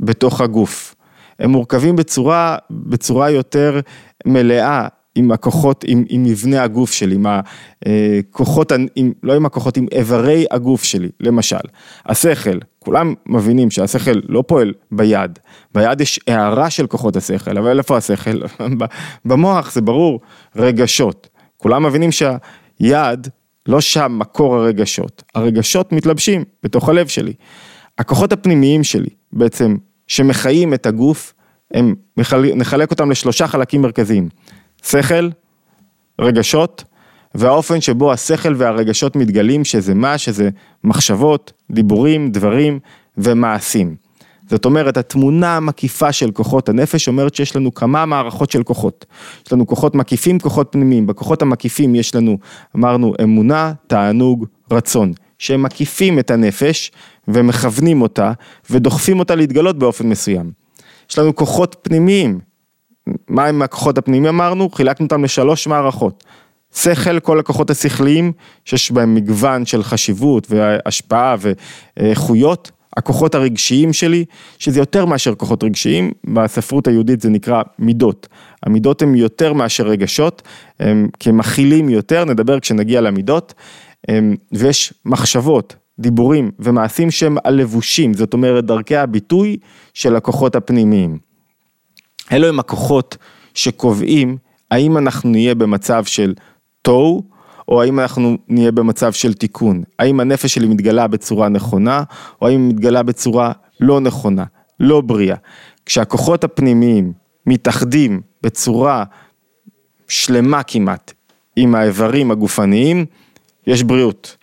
בתוך 0.00 0.40
הגוף. 0.40 0.94
הם 1.38 1.50
מורכבים 1.50 1.96
בצורה, 1.96 2.56
בצורה 2.70 3.30
יותר 3.30 3.80
מלאה 4.26 4.88
עם 5.14 5.32
הכוחות, 5.32 5.84
עם, 5.88 6.04
עם 6.08 6.22
מבנה 6.22 6.62
הגוף 6.62 6.92
שלי, 6.92 7.14
עם 7.14 7.26
הכוחות, 7.26 8.72
עם, 8.96 9.12
לא 9.22 9.34
עם 9.34 9.46
הכוחות, 9.46 9.76
עם 9.76 9.86
איברי 9.92 10.46
הגוף 10.50 10.84
שלי, 10.84 11.08
למשל. 11.20 11.56
השכל, 12.06 12.58
כולם 12.78 13.14
מבינים 13.26 13.70
שהשכל 13.70 14.20
לא 14.28 14.44
פועל 14.46 14.72
ביד, 14.90 15.38
ביד 15.74 16.00
יש 16.00 16.20
הערה 16.26 16.70
של 16.70 16.86
כוחות 16.86 17.16
השכל, 17.16 17.58
אבל 17.58 17.78
איפה 17.78 17.96
השכל? 17.96 18.42
במוח 19.24 19.72
זה 19.72 19.80
ברור, 19.80 20.20
רגשות. 20.56 21.28
כולם 21.56 21.86
מבינים 21.86 22.10
שהיד 22.12 23.28
לא 23.66 23.80
שם 23.80 24.16
מקור 24.18 24.56
הרגשות, 24.56 25.22
הרגשות 25.34 25.92
מתלבשים 25.92 26.44
בתוך 26.62 26.88
הלב 26.88 27.06
שלי. 27.06 27.32
הכוחות 27.98 28.32
הפנימיים 28.32 28.84
שלי 28.84 29.08
בעצם 29.32 29.76
שמחיים 30.06 30.74
את 30.74 30.86
הגוף, 30.86 31.34
הם, 31.74 31.94
נחלק 32.56 32.90
אותם 32.90 33.10
לשלושה 33.10 33.48
חלקים 33.48 33.82
מרכזיים, 33.82 34.28
שכל, 34.82 35.28
רגשות, 36.20 36.84
והאופן 37.34 37.80
שבו 37.80 38.12
השכל 38.12 38.54
והרגשות 38.56 39.16
מתגלים, 39.16 39.64
שזה 39.64 39.94
מה? 39.94 40.18
שזה 40.18 40.50
מחשבות, 40.84 41.52
דיבורים, 41.70 42.30
דברים 42.30 42.78
ומעשים. 43.18 43.96
זאת 44.50 44.64
אומרת, 44.64 44.96
התמונה 44.96 45.56
המקיפה 45.56 46.12
של 46.12 46.30
כוחות 46.30 46.68
הנפש 46.68 47.08
אומרת 47.08 47.34
שיש 47.34 47.56
לנו 47.56 47.74
כמה 47.74 48.06
מערכות 48.06 48.50
של 48.50 48.62
כוחות. 48.62 49.06
יש 49.46 49.52
לנו 49.52 49.66
כוחות 49.66 49.94
מקיפים, 49.94 50.38
כוחות 50.38 50.68
פנימיים. 50.70 51.06
בכוחות 51.06 51.42
המקיפים 51.42 51.94
יש 51.94 52.14
לנו, 52.14 52.38
אמרנו, 52.76 53.14
אמונה, 53.22 53.72
תענוג, 53.86 54.46
רצון. 54.70 55.12
שהם 55.38 55.62
מקיפים 55.62 56.18
את 56.18 56.30
הנפש 56.30 56.92
ומכוונים 57.28 58.02
אותה 58.02 58.32
ודוחפים 58.70 59.18
אותה 59.18 59.34
להתגלות 59.34 59.78
באופן 59.78 60.08
מסוים. 60.08 60.50
יש 61.10 61.18
לנו 61.18 61.34
כוחות 61.34 61.76
פנימיים. 61.82 62.51
מה 63.28 63.46
הם 63.46 63.62
הכוחות 63.62 63.98
הפנימיים 63.98 64.34
אמרנו? 64.34 64.70
חילקנו 64.70 65.04
אותם 65.04 65.24
לשלוש 65.24 65.66
מערכות. 65.66 66.24
שכל, 66.74 67.20
כל 67.20 67.38
הכוחות 67.38 67.70
השכליים, 67.70 68.32
שיש 68.64 68.92
בהם 68.92 69.14
מגוון 69.14 69.66
של 69.66 69.82
חשיבות 69.82 70.46
והשפעה 70.50 71.36
ואיכויות. 71.96 72.70
הכוחות 72.96 73.34
הרגשיים 73.34 73.92
שלי, 73.92 74.24
שזה 74.58 74.80
יותר 74.80 75.04
מאשר 75.04 75.34
כוחות 75.34 75.64
רגשיים, 75.64 76.12
בספרות 76.24 76.86
היהודית 76.86 77.20
זה 77.20 77.30
נקרא 77.30 77.62
מידות. 77.78 78.28
המידות 78.62 79.02
הן 79.02 79.14
יותר 79.14 79.52
מאשר 79.52 79.86
רגשות, 79.86 80.42
הם 80.80 81.08
כמכילים 81.20 81.88
יותר, 81.88 82.24
נדבר 82.24 82.60
כשנגיע 82.60 83.00
למידות, 83.00 83.54
ויש 84.52 84.94
מחשבות, 85.04 85.76
דיבורים 85.98 86.50
ומעשים 86.58 87.10
שהם 87.10 87.36
הלבושים, 87.44 88.14
זאת 88.14 88.32
אומרת 88.32 88.64
דרכי 88.64 88.96
הביטוי 88.96 89.56
של 89.94 90.16
הכוחות 90.16 90.56
הפנימיים. 90.56 91.31
אלו 92.32 92.48
הם 92.48 92.60
הכוחות 92.60 93.16
שקובעים 93.54 94.36
האם 94.70 94.98
אנחנו 94.98 95.30
נהיה 95.30 95.54
במצב 95.54 96.04
של 96.04 96.34
תוהו 96.82 97.22
או 97.68 97.82
האם 97.82 98.00
אנחנו 98.00 98.36
נהיה 98.48 98.72
במצב 98.72 99.12
של 99.12 99.34
תיקון? 99.34 99.82
האם 99.98 100.20
הנפש 100.20 100.54
שלי 100.54 100.66
מתגלה 100.66 101.06
בצורה 101.06 101.48
נכונה, 101.48 102.02
או 102.42 102.48
האם 102.48 102.60
היא 102.60 102.68
מתגלה 102.68 103.02
בצורה 103.02 103.52
לא 103.80 104.00
נכונה, 104.00 104.44
לא 104.80 105.00
בריאה? 105.00 105.36
כשהכוחות 105.86 106.44
הפנימיים 106.44 107.12
מתאחדים 107.46 108.20
בצורה 108.42 109.04
שלמה 110.08 110.62
כמעט 110.62 111.12
עם 111.56 111.74
האיברים 111.74 112.30
הגופניים, 112.30 113.06
יש 113.66 113.82
בריאות, 113.82 114.36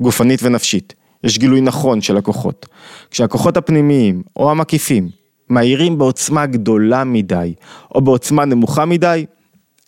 גופנית 0.00 0.42
ונפשית. 0.42 0.94
יש 1.24 1.38
גילוי 1.38 1.60
נכון 1.60 2.00
של 2.00 2.16
הכוחות. 2.16 2.66
כשהכוחות 3.10 3.56
הפנימיים 3.56 4.22
או 4.36 4.50
המקיפים 4.50 5.08
מהירים 5.48 5.98
בעוצמה 5.98 6.46
גדולה 6.46 7.04
מדי 7.04 7.54
או 7.94 8.00
בעוצמה 8.00 8.44
נמוכה 8.44 8.84
מדי, 8.84 9.26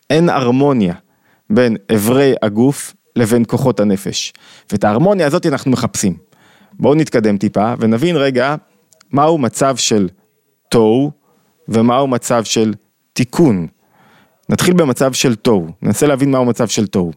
אין 0.09 0.29
הרמוניה 0.29 0.93
בין 1.49 1.77
אברי 1.95 2.33
הגוף 2.41 2.93
לבין 3.15 3.43
כוחות 3.47 3.79
הנפש. 3.79 4.33
ואת 4.71 4.83
ההרמוניה 4.83 5.27
הזאת 5.27 5.45
אנחנו 5.45 5.71
מחפשים. 5.71 6.17
בואו 6.73 6.95
נתקדם 6.95 7.37
טיפה 7.37 7.73
ונבין 7.79 8.15
רגע 8.15 8.55
מהו 9.11 9.37
מצב 9.37 9.75
של 9.75 10.09
תוהו 10.69 11.11
ומהו 11.67 12.07
מצב 12.07 12.43
של 12.43 12.73
תיקון. 13.13 13.67
נתחיל 14.49 14.73
במצב 14.73 15.13
של 15.13 15.35
תוהו, 15.35 15.67
ננסה 15.81 16.07
להבין 16.07 16.31
מהו 16.31 16.45
מצב 16.45 16.67
של 16.67 16.87
תוהו. 16.87 17.11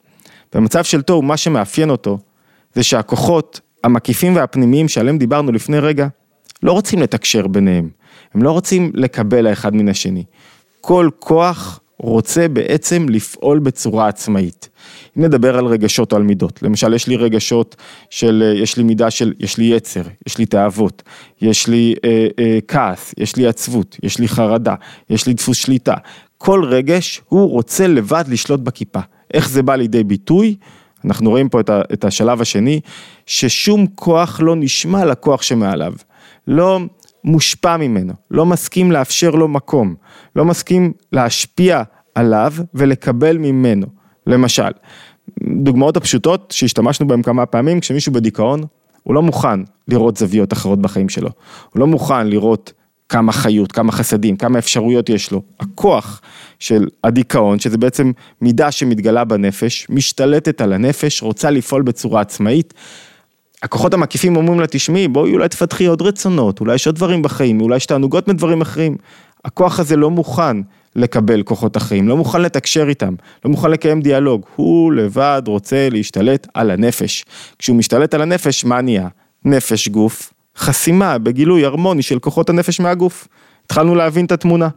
במצב 0.54 0.84
של 0.84 1.02
תוהו, 1.02 1.22
מה 1.22 1.36
שמאפיין 1.36 1.90
אותו, 1.90 2.18
זה 2.74 2.82
שהכוחות 2.82 3.60
המקיפים 3.84 4.36
והפנימיים 4.36 4.88
שעליהם 4.88 5.18
דיברנו 5.18 5.52
לפני 5.52 5.78
רגע, 5.78 6.08
לא 6.62 6.72
רוצים 6.72 7.02
לתקשר 7.02 7.46
ביניהם, 7.46 7.88
הם 8.34 8.42
לא 8.42 8.50
רוצים 8.50 8.92
לקבל 8.94 9.46
האחד 9.46 9.74
מן 9.74 9.88
השני. 9.88 10.24
כל 10.80 11.08
כוח 11.18 11.80
רוצה 11.98 12.48
בעצם 12.48 13.06
לפעול 13.08 13.58
בצורה 13.58 14.08
עצמאית. 14.08 14.68
אם 15.18 15.24
נדבר 15.24 15.58
על 15.58 15.66
רגשות 15.66 16.12
או 16.12 16.16
על 16.16 16.22
מידות, 16.22 16.62
למשל 16.62 16.94
יש 16.94 17.06
לי 17.06 17.16
רגשות 17.16 17.76
של, 18.10 18.52
יש 18.56 18.76
לי 18.76 18.82
מידה 18.82 19.10
של, 19.10 19.32
יש 19.38 19.58
לי 19.58 19.64
יצר, 19.64 20.02
יש 20.26 20.38
לי 20.38 20.46
תאוות, 20.46 21.02
יש 21.42 21.66
לי 21.66 21.94
אה, 22.04 22.26
אה, 22.38 22.58
כעס, 22.68 23.14
יש 23.18 23.36
לי 23.36 23.46
עצבות, 23.46 23.96
יש 24.02 24.18
לי 24.18 24.28
חרדה, 24.28 24.74
יש 25.10 25.26
לי 25.26 25.34
דפוס 25.34 25.56
שליטה. 25.56 25.94
כל 26.38 26.64
רגש 26.64 27.22
הוא 27.28 27.50
רוצה 27.50 27.86
לבד 27.86 28.24
לשלוט 28.28 28.60
בכיפה. 28.60 29.00
איך 29.34 29.48
זה 29.48 29.62
בא 29.62 29.76
לידי 29.76 30.04
ביטוי? 30.04 30.56
אנחנו 31.04 31.30
רואים 31.30 31.48
פה 31.48 31.60
את, 31.60 31.70
ה, 31.70 31.82
את 31.92 32.04
השלב 32.04 32.40
השני, 32.40 32.80
ששום 33.26 33.86
כוח 33.94 34.40
לא 34.40 34.56
נשמע 34.56 35.04
לכוח 35.04 35.42
שמעליו. 35.42 35.92
לא 36.46 36.80
מושפע 37.24 37.76
ממנו, 37.76 38.12
לא 38.30 38.46
מסכים 38.46 38.92
לאפשר 38.92 39.30
לו 39.30 39.48
מקום, 39.48 39.94
לא 40.36 40.44
מסכים 40.44 40.92
להשפיע 41.12 41.82
עליו 42.14 42.52
ולקבל 42.74 43.38
ממנו. 43.38 43.86
למשל, 44.26 44.70
דוגמאות 45.42 45.96
הפשוטות 45.96 46.50
שהשתמשנו 46.50 47.06
בהן 47.06 47.22
כמה 47.22 47.46
פעמים, 47.46 47.80
כשמישהו 47.80 48.12
בדיכאון, 48.12 48.64
הוא 49.02 49.14
לא 49.14 49.22
מוכן 49.22 49.60
לראות 49.88 50.16
זוויות 50.16 50.52
אחרות 50.52 50.78
בחיים 50.82 51.08
שלו, 51.08 51.30
הוא 51.72 51.80
לא 51.80 51.86
מוכן 51.86 52.26
לראות 52.26 52.72
כמה 53.08 53.32
חיות, 53.32 53.72
כמה 53.72 53.92
חסדים, 53.92 54.36
כמה 54.36 54.58
אפשרויות 54.58 55.08
יש 55.08 55.30
לו. 55.30 55.42
הכוח 55.60 56.20
של 56.58 56.88
הדיכאון, 57.04 57.58
שזה 57.58 57.78
בעצם 57.78 58.12
מידה 58.40 58.70
שמתגלה 58.70 59.24
בנפש, 59.24 59.86
משתלטת 59.90 60.60
על 60.60 60.72
הנפש, 60.72 61.22
רוצה 61.22 61.50
לפעול 61.50 61.82
בצורה 61.82 62.20
עצמאית. 62.20 62.74
הכוחות 63.62 63.94
המקיפים 63.94 64.36
אומרים 64.36 64.60
לה, 64.60 64.66
תשמעי, 64.66 65.08
בואי 65.08 65.32
אולי 65.32 65.48
תפתחי 65.48 65.86
עוד 65.86 66.02
רצונות, 66.02 66.60
אולי 66.60 66.74
יש 66.74 66.86
עוד 66.86 66.96
דברים 66.96 67.22
בחיים, 67.22 67.60
אולי 67.60 67.76
יש 67.76 67.86
תענוגות 67.86 68.28
מדברים 68.28 68.60
אחרים. 68.60 68.96
הכוח 69.44 69.80
הזה 69.80 69.96
לא 69.96 70.10
מוכן 70.10 70.56
לקבל 70.96 71.42
כוחות 71.42 71.76
אחרים, 71.76 72.08
לא 72.08 72.16
מוכן 72.16 72.42
לתקשר 72.42 72.88
איתם, 72.88 73.14
לא 73.44 73.50
מוכן 73.50 73.70
לקיים 73.70 74.00
דיאלוג, 74.00 74.42
הוא 74.56 74.92
לבד 74.92 75.42
רוצה 75.46 75.88
להשתלט 75.90 76.46
על 76.54 76.70
הנפש. 76.70 77.24
כשהוא 77.58 77.76
משתלט 77.76 78.14
על 78.14 78.22
הנפש, 78.22 78.64
מה 78.64 78.80
נהיה? 78.80 79.08
נפש 79.44 79.88
גוף, 79.88 80.32
חסימה 80.56 81.18
בגילוי 81.18 81.64
הרמוני 81.64 82.02
של 82.02 82.18
כוחות 82.18 82.50
הנפש 82.50 82.80
מהגוף. 82.80 83.28
התחלנו 83.66 83.94
להבין 83.94 84.24
את 84.24 84.32
התמונה. 84.32 84.68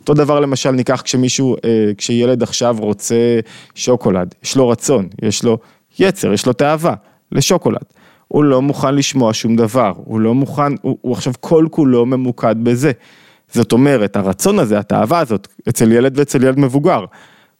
אותו 0.00 0.14
דבר 0.14 0.40
למשל 0.40 0.70
ניקח 0.70 1.02
כשמישהו, 1.02 1.56
אה, 1.64 1.90
כשילד 1.96 2.42
עכשיו 2.42 2.76
רוצה 2.78 3.40
שוקולד, 3.74 4.34
יש 4.44 4.56
לו 4.56 4.68
רצון, 4.68 5.08
יש 5.22 5.44
לו 5.44 5.58
יצר, 5.98 6.32
יש 6.32 6.46
לו 6.46 6.52
תאווה 6.52 6.94
לשוקולד. 7.32 7.84
הוא 8.32 8.44
לא 8.44 8.62
מוכן 8.62 8.94
לשמוע 8.94 9.34
שום 9.34 9.56
דבר, 9.56 9.92
הוא 9.96 10.20
לא 10.20 10.34
מוכן, 10.34 10.72
הוא, 10.82 10.98
הוא 11.00 11.12
עכשיו 11.12 11.32
כל 11.40 11.66
כולו 11.70 12.06
ממוקד 12.06 12.56
בזה. 12.62 12.92
זאת 13.52 13.72
אומרת, 13.72 14.16
הרצון 14.16 14.58
הזה, 14.58 14.78
התאווה 14.78 15.18
הזאת, 15.18 15.48
אצל 15.68 15.92
ילד 15.92 16.18
ואצל 16.18 16.44
ילד 16.44 16.58
מבוגר, 16.58 17.04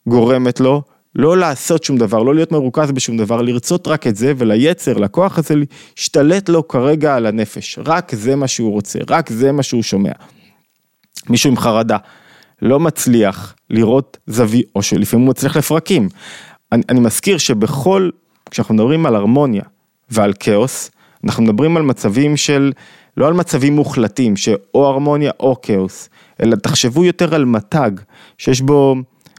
גורמת 0.06 0.60
לו 0.60 0.82
לא 1.14 1.36
לעשות 1.36 1.84
שום 1.84 1.96
דבר, 1.96 2.22
לא 2.22 2.34
להיות 2.34 2.52
מרוכז 2.52 2.92
בשום 2.92 3.16
דבר, 3.16 3.42
לרצות 3.42 3.88
רק 3.88 4.06
את 4.06 4.16
זה 4.16 4.32
וליצר, 4.36 4.98
לכוח 4.98 5.38
הזה, 5.38 5.54
להשתלט 5.96 6.48
לו 6.48 6.68
כרגע 6.68 7.14
על 7.16 7.26
הנפש, 7.26 7.78
רק 7.84 8.14
זה 8.14 8.36
מה 8.36 8.48
שהוא 8.48 8.72
רוצה, 8.72 8.98
רק 9.08 9.30
זה 9.30 9.52
מה 9.52 9.62
שהוא 9.62 9.82
שומע. 9.82 10.12
מישהו 11.28 11.50
עם 11.50 11.56
חרדה, 11.56 11.96
לא 12.62 12.80
מצליח 12.80 13.54
לראות 13.70 14.18
זווית, 14.26 14.66
או 14.74 14.82
שלפעמים 14.82 15.26
הוא 15.26 15.30
מצליח 15.30 15.56
לפרקים. 15.56 16.08
אני, 16.72 16.82
אני 16.88 17.00
מזכיר 17.00 17.38
שבכל, 17.38 18.10
כשאנחנו 18.50 18.74
מדברים 18.74 19.06
על 19.06 19.14
הרמוניה 19.14 19.62
ועל 20.10 20.32
כאוס, 20.40 20.90
אנחנו 21.24 21.42
מדברים 21.42 21.76
על 21.76 21.82
מצבים 21.82 22.36
של, 22.36 22.72
לא 23.16 23.26
על 23.26 23.32
מצבים 23.32 23.76
מוחלטים, 23.76 24.36
שאו 24.36 24.86
הרמוניה 24.86 25.30
או 25.40 25.56
כאוס, 25.62 26.08
אלא 26.42 26.56
תחשבו 26.56 27.04
יותר 27.04 27.34
על 27.34 27.44
מתג, 27.44 27.90
שיש 28.38 28.60
בו 28.60 28.96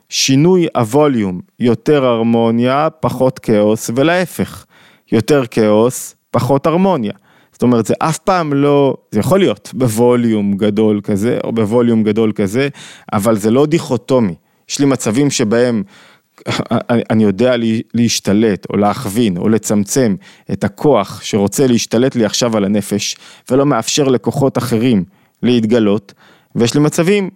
שינוי 0.10 0.68
הווליום, 0.76 1.42
יותר 1.60 2.06
הרמוניה, 2.06 2.88
פחות 3.00 3.40
כאוס, 3.40 3.90
ולהפך, 3.96 4.66
יותר 5.12 5.46
כאוס, 5.46 6.16
פחות 6.32 6.68
הרמוניה. 6.68 7.14
זאת 7.52 7.64
אומרת, 7.64 7.86
זה 7.86 7.94
אף 8.00 8.18
פעם 8.18 8.54
לא, 8.54 8.98
זה 9.12 9.20
יכול 9.20 9.40
להיות 9.40 9.72
בווליום 9.74 10.54
גדול 10.54 11.02
כזה, 11.04 11.38
או 11.44 11.52
בווליום 11.52 12.04
גדול 12.04 12.32
כזה, 12.32 12.70
אבל 13.14 13.38
זה 13.38 13.52
לא 13.52 13.66
דיכוטומי. 13.66 14.36
יש 14.70 14.80
לי 14.80 14.86
מצבים 14.86 15.30
שבהם 15.30 15.84
אני 17.10 17.24
יודע 17.24 17.56
להשתלט, 17.94 18.68
או 18.70 18.78
להכווין, 18.78 19.38
או 19.38 19.50
לצמצם 19.50 20.16
את 20.52 20.64
הכוח 20.64 21.22
שרוצה 21.24 21.68
להשתלט 21.68 22.16
לי 22.16 22.26
עכשיו 22.26 22.58
על 22.58 22.66
הנפש, 22.66 23.16
ולא 23.52 23.66
מאפשר 23.66 24.08
לכוחות 24.08 24.58
אחרים 24.58 25.04
להתגלות, 25.44 26.14
ויש 26.56 26.74
לי 26.74 26.80
מצבים 26.80 27.30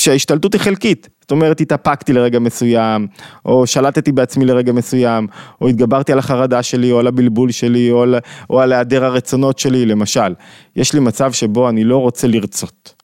שההשתלטות 0.00 0.52
היא 0.52 0.60
חלקית, 0.60 1.08
זאת 1.20 1.30
אומרת 1.30 1.60
התאפקתי 1.60 2.12
לרגע 2.12 2.38
מסוים, 2.38 3.06
או 3.44 3.66
שלטתי 3.66 4.12
בעצמי 4.12 4.44
לרגע 4.44 4.72
מסוים, 4.72 5.26
או 5.60 5.68
התגברתי 5.68 6.12
על 6.12 6.18
החרדה 6.18 6.62
שלי, 6.62 6.92
או 6.92 6.98
על 6.98 7.06
הבלבול 7.06 7.50
שלי, 7.50 7.90
או 7.90 8.02
על, 8.02 8.14
או 8.50 8.60
על 8.60 8.72
היעדר 8.72 9.04
הרצונות 9.04 9.58
שלי, 9.58 9.86
למשל. 9.86 10.34
יש 10.76 10.92
לי 10.92 11.00
מצב 11.00 11.32
שבו 11.32 11.68
אני 11.68 11.84
לא 11.84 11.96
רוצה 11.96 12.26
לרצות. 12.26 12.94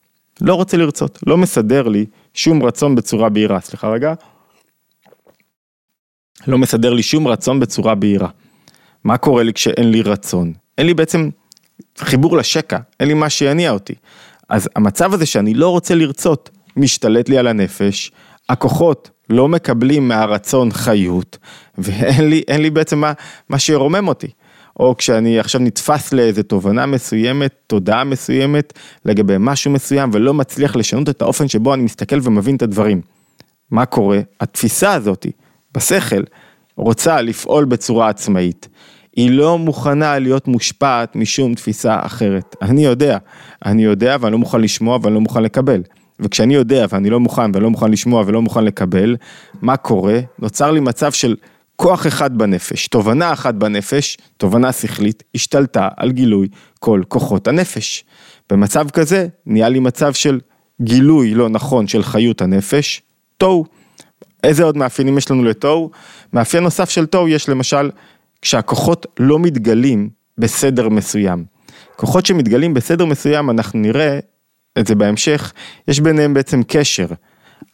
לא 0.40 0.54
רוצה 0.54 0.76
לרצות, 0.76 1.18
לא 1.26 1.36
מסדר 1.36 1.88
לי 1.88 2.04
שום 2.34 2.62
רצון 2.62 2.94
בצורה 2.94 3.28
בהירה. 3.28 3.60
סליחה 3.60 3.88
רגע. 3.88 4.14
לא 6.46 6.58
מסדר 6.58 6.92
לי 6.92 7.02
שום 7.02 7.28
רצון 7.28 7.60
בצורה 7.60 7.94
בהירה. 7.94 8.28
מה 9.04 9.16
קורה 9.16 9.42
לי 9.42 9.52
כשאין 9.52 9.90
לי 9.90 10.02
רצון? 10.02 10.52
אין 10.78 10.86
לי 10.86 10.94
בעצם 10.94 11.28
חיבור 11.98 12.36
לשקע, 12.36 12.78
אין 13.00 13.08
לי 13.08 13.14
מה 13.14 13.30
שיניע 13.30 13.70
אותי. 13.70 13.94
אז 14.48 14.68
המצב 14.76 15.14
הזה 15.14 15.26
שאני 15.26 15.54
לא 15.54 15.68
רוצה 15.68 15.94
לרצות, 15.94 16.50
משתלט 16.76 17.28
לי 17.28 17.38
על 17.38 17.46
הנפש, 17.46 18.12
הכוחות 18.48 19.10
לא 19.30 19.48
מקבלים 19.48 20.08
מהרצון 20.08 20.72
חיות, 20.72 21.38
ואין 21.78 22.28
לי, 22.28 22.42
לי 22.48 22.70
בעצם 22.70 22.98
מה, 22.98 23.12
מה 23.48 23.58
שירומם 23.58 24.08
אותי. 24.08 24.28
או 24.80 24.96
כשאני 24.98 25.38
עכשיו 25.38 25.60
נתפס 25.60 26.12
לאיזה 26.12 26.42
תובנה 26.42 26.86
מסוימת, 26.86 27.54
תודעה 27.66 28.04
מסוימת, 28.04 28.72
לגבי 29.04 29.34
משהו 29.38 29.70
מסוים, 29.70 30.10
ולא 30.12 30.34
מצליח 30.34 30.76
לשנות 30.76 31.08
את 31.08 31.22
האופן 31.22 31.48
שבו 31.48 31.74
אני 31.74 31.82
מסתכל 31.82 32.18
ומבין 32.22 32.56
את 32.56 32.62
הדברים. 32.62 33.00
מה 33.70 33.86
קורה? 33.86 34.20
התפיסה 34.40 34.92
הזאתי, 34.92 35.30
בשכל, 35.74 36.22
רוצה 36.76 37.20
לפעול 37.20 37.64
בצורה 37.64 38.08
עצמאית. 38.08 38.68
היא 39.16 39.30
לא 39.30 39.58
מוכנה 39.58 40.18
להיות 40.18 40.48
מושפעת 40.48 41.16
משום 41.16 41.54
תפיסה 41.54 41.98
אחרת. 42.00 42.56
אני 42.62 42.84
יודע, 42.84 43.18
אני 43.64 43.84
יודע 43.84 44.16
ואני 44.20 44.32
לא 44.32 44.38
מוכן 44.38 44.60
לשמוע 44.60 44.98
ואני 45.02 45.14
לא 45.14 45.20
מוכן 45.20 45.42
לקבל. 45.42 45.82
וכשאני 46.20 46.54
יודע 46.54 46.86
ואני 46.90 47.10
לא 47.10 47.20
מוכן 47.20 47.50
ואני 47.54 47.62
לא 47.62 47.70
מוכן 47.70 47.90
לשמוע 47.90 48.22
ולא 48.26 48.42
מוכן 48.42 48.64
לקבל, 48.64 49.16
מה 49.62 49.76
קורה? 49.76 50.20
נוצר 50.38 50.70
לי 50.70 50.80
מצב 50.80 51.12
של 51.12 51.36
כוח 51.76 52.06
אחד 52.06 52.38
בנפש, 52.38 52.88
תובנה 52.88 53.32
אחת 53.32 53.54
בנפש, 53.54 54.18
תובנה 54.36 54.72
שכלית, 54.72 55.22
השתלטה 55.34 55.88
על 55.96 56.12
גילוי 56.12 56.48
כל 56.80 57.02
כוחות 57.08 57.48
הנפש. 57.48 58.04
במצב 58.50 58.90
כזה 58.90 59.26
נהיה 59.46 59.68
לי 59.68 59.80
מצב 59.80 60.12
של 60.12 60.40
גילוי 60.82 61.34
לא 61.34 61.48
נכון 61.48 61.86
של 61.86 62.02
חיות 62.02 62.42
הנפש, 62.42 63.02
תוהו. 63.38 63.64
איזה 64.44 64.64
עוד 64.64 64.76
מאפיינים 64.76 65.18
יש 65.18 65.30
לנו 65.30 65.44
לתוהו? 65.44 65.90
מאפיין 66.32 66.64
נוסף 66.64 66.90
של 66.90 67.06
תוהו 67.06 67.28
יש 67.28 67.48
למשל 67.48 67.90
כשהכוחות 68.42 69.06
לא 69.18 69.38
מתגלים 69.38 70.08
בסדר 70.38 70.88
מסוים. 70.88 71.44
כוחות 71.96 72.26
שמתגלים 72.26 72.74
בסדר 72.74 73.04
מסוים, 73.04 73.50
אנחנו 73.50 73.78
נראה 73.78 74.18
את 74.78 74.86
זה 74.86 74.94
בהמשך, 74.94 75.52
יש 75.88 76.00
ביניהם 76.00 76.34
בעצם 76.34 76.62
קשר. 76.62 77.06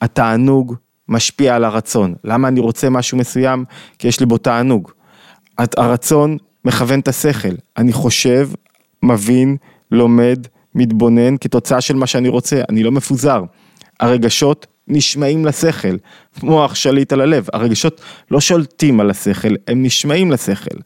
התענוג 0.01 0.75
משפיע 1.09 1.57
על 1.57 1.65
הרצון. 1.65 2.15
למה 2.25 2.49
אני 2.49 2.61
רוצה 2.61 2.91
משהו 2.91 3.19
מסוים? 3.19 3.65
כי 3.99 4.09
יש 4.09 4.21
לי 4.21 4.27
בו 4.27 4.39
תענוג. 4.39 4.91
הרצון 5.59 6.37
מכוון 6.65 7.01
את 7.01 7.09
השכל. 7.09 7.55
אני 7.77 7.93
חושב, 7.93 8.49
מבין, 9.03 9.57
לומד, 9.91 10.47
מתבונן 10.75 11.37
כתוצאה 11.37 11.81
של 11.81 11.97
מה 11.97 12.07
שאני 12.07 12.29
רוצה, 12.29 12.63
אני 12.69 12.83
לא 12.83 12.93
מפוזר. 12.93 13.43
הרגשות 14.01 14.67
נשמעים 14.89 15.47
לשכל, 15.47 15.97
מוח 16.43 16.75
שליט 16.75 17.13
על 17.13 17.21
הלב, 17.21 17.47
הרגשות 17.53 18.01
לא 18.31 18.41
שולטים 18.41 19.01
על 19.01 19.11
השכל, 19.11 19.55
הם 19.69 19.83
נשמעים 19.83 20.31
לשכל. 20.31 20.77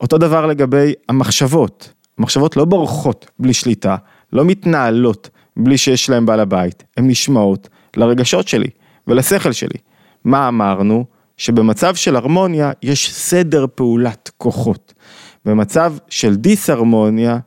אותו 0.00 0.18
דבר 0.18 0.46
לגבי 0.46 0.92
המחשבות, 1.08 1.92
המחשבות 2.18 2.56
לא 2.56 2.64
בורחות 2.64 3.30
בלי 3.38 3.54
שליטה, 3.54 3.96
לא 4.32 4.44
מתנהלות 4.44 5.30
בלי 5.56 5.78
שיש 5.78 6.10
להם 6.10 6.26
בעל 6.26 6.40
הבית, 6.40 6.84
הן 6.96 7.10
נשמעות 7.10 7.68
לרגשות 7.96 8.48
שלי 8.48 8.68
ולשכל 9.06 9.52
שלי. 9.52 9.78
מה 10.24 10.48
אמרנו? 10.48 11.04
שבמצב 11.36 11.94
של 11.94 12.16
הרמוניה 12.16 12.72
יש 12.82 13.14
סדר 13.14 13.66
פעולת 13.74 14.30
כוחות. 14.38 14.94
במצב 15.44 15.94
של 16.08 16.36
דיסהרמוניה 16.36 17.38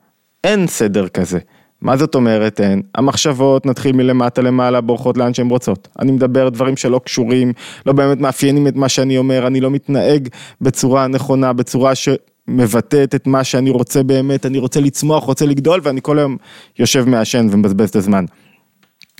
אין 0.44 0.68
סדר 0.68 1.08
כזה. 1.08 1.40
מה 1.82 1.98
זאת 1.98 2.16
אומרת 2.16 2.62
אין? 2.62 2.82
המחשבות 2.96 3.66
נתחיל 3.66 3.96
מלמטה 3.96 4.42
למעלה 4.42 4.82
בורחות 4.82 5.18
לאן 5.18 5.34
שהן 5.34 5.50
רוצות. 5.50 5.88
אני 6.00 6.12
מדבר 6.12 6.50
דברים 6.50 6.78
שלא 6.78 7.02
קשורים, 7.06 7.54
לא 7.86 7.94
באמת 7.94 8.20
מאפיינים 8.20 8.68
את 8.68 8.76
מה 8.76 8.90
שאני 8.90 9.18
אומר, 9.18 9.48
אני 9.48 9.62
לא 9.62 9.72
מתנהג 9.72 10.28
בצורה 10.62 11.08
נכונה, 11.08 11.54
בצורה 11.54 11.94
שמבטאת 11.96 13.16
את 13.16 13.28
מה 13.28 13.44
שאני 13.44 13.70
רוצה 13.70 14.04
באמת, 14.04 14.46
אני 14.46 14.58
רוצה 14.58 14.80
לצמוח, 14.80 15.24
רוצה 15.24 15.46
לגדול 15.46 15.80
ואני 15.84 16.02
כל 16.02 16.20
היום 16.20 16.38
יושב 16.80 17.10
מעשן 17.10 17.48
ומבזבז 17.52 17.90
את 17.90 17.96
הזמן. 17.96 18.26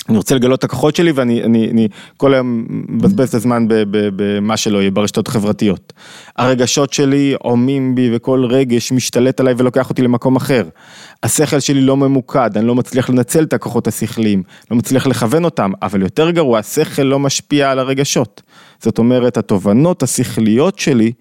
אני 0.10 0.18
רוצה 0.18 0.36
לגלות 0.36 0.60
את 0.60 0.64
הכוחות 0.64 0.96
שלי 0.96 1.12
ואני 1.12 1.44
אני, 1.44 1.72
אני 1.72 1.88
כל 2.18 2.34
היום 2.34 2.66
מבזבז 2.70 3.30
את 3.30 3.34
הזמן 3.34 3.66
במה 3.92 4.58
שלא 4.58 4.78
יהיה, 4.78 4.92
ברשתות 4.92 5.28
חברתיות. 5.28 5.94
הרגשות 6.38 6.94
שלי 6.94 7.36
עומים 7.40 7.96
בי 7.96 8.10
וכל 8.16 8.46
רגש 8.46 8.92
משתלט 8.92 9.40
עליי 9.40 9.54
ולוקח 9.58 9.90
אותי 9.90 10.02
למקום 10.02 10.36
אחר. 10.36 10.68
השכל 11.24 11.60
שלי 11.60 11.82
לא 11.82 11.98
ממוקד, 11.98 12.58
אני 12.58 12.68
לא 12.68 12.76
מצליח 12.76 13.10
לנצל 13.10 13.44
את 13.44 13.54
הכוחות 13.54 13.88
השכליים, 13.88 14.44
לא 14.72 14.78
מצליח 14.78 15.08
לכוון 15.08 15.46
אותם, 15.46 15.72
אבל 15.82 16.02
יותר 16.02 16.30
גרוע, 16.30 16.60
השכל 16.60 17.04
לא 17.04 17.20
משפיע 17.20 17.72
על 17.72 17.80
הרגשות. 17.80 18.42
זאת 18.82 18.98
אומרת, 18.98 19.38
התובנות 19.38 20.04
השכליות 20.04 20.80
שלי 20.80 21.12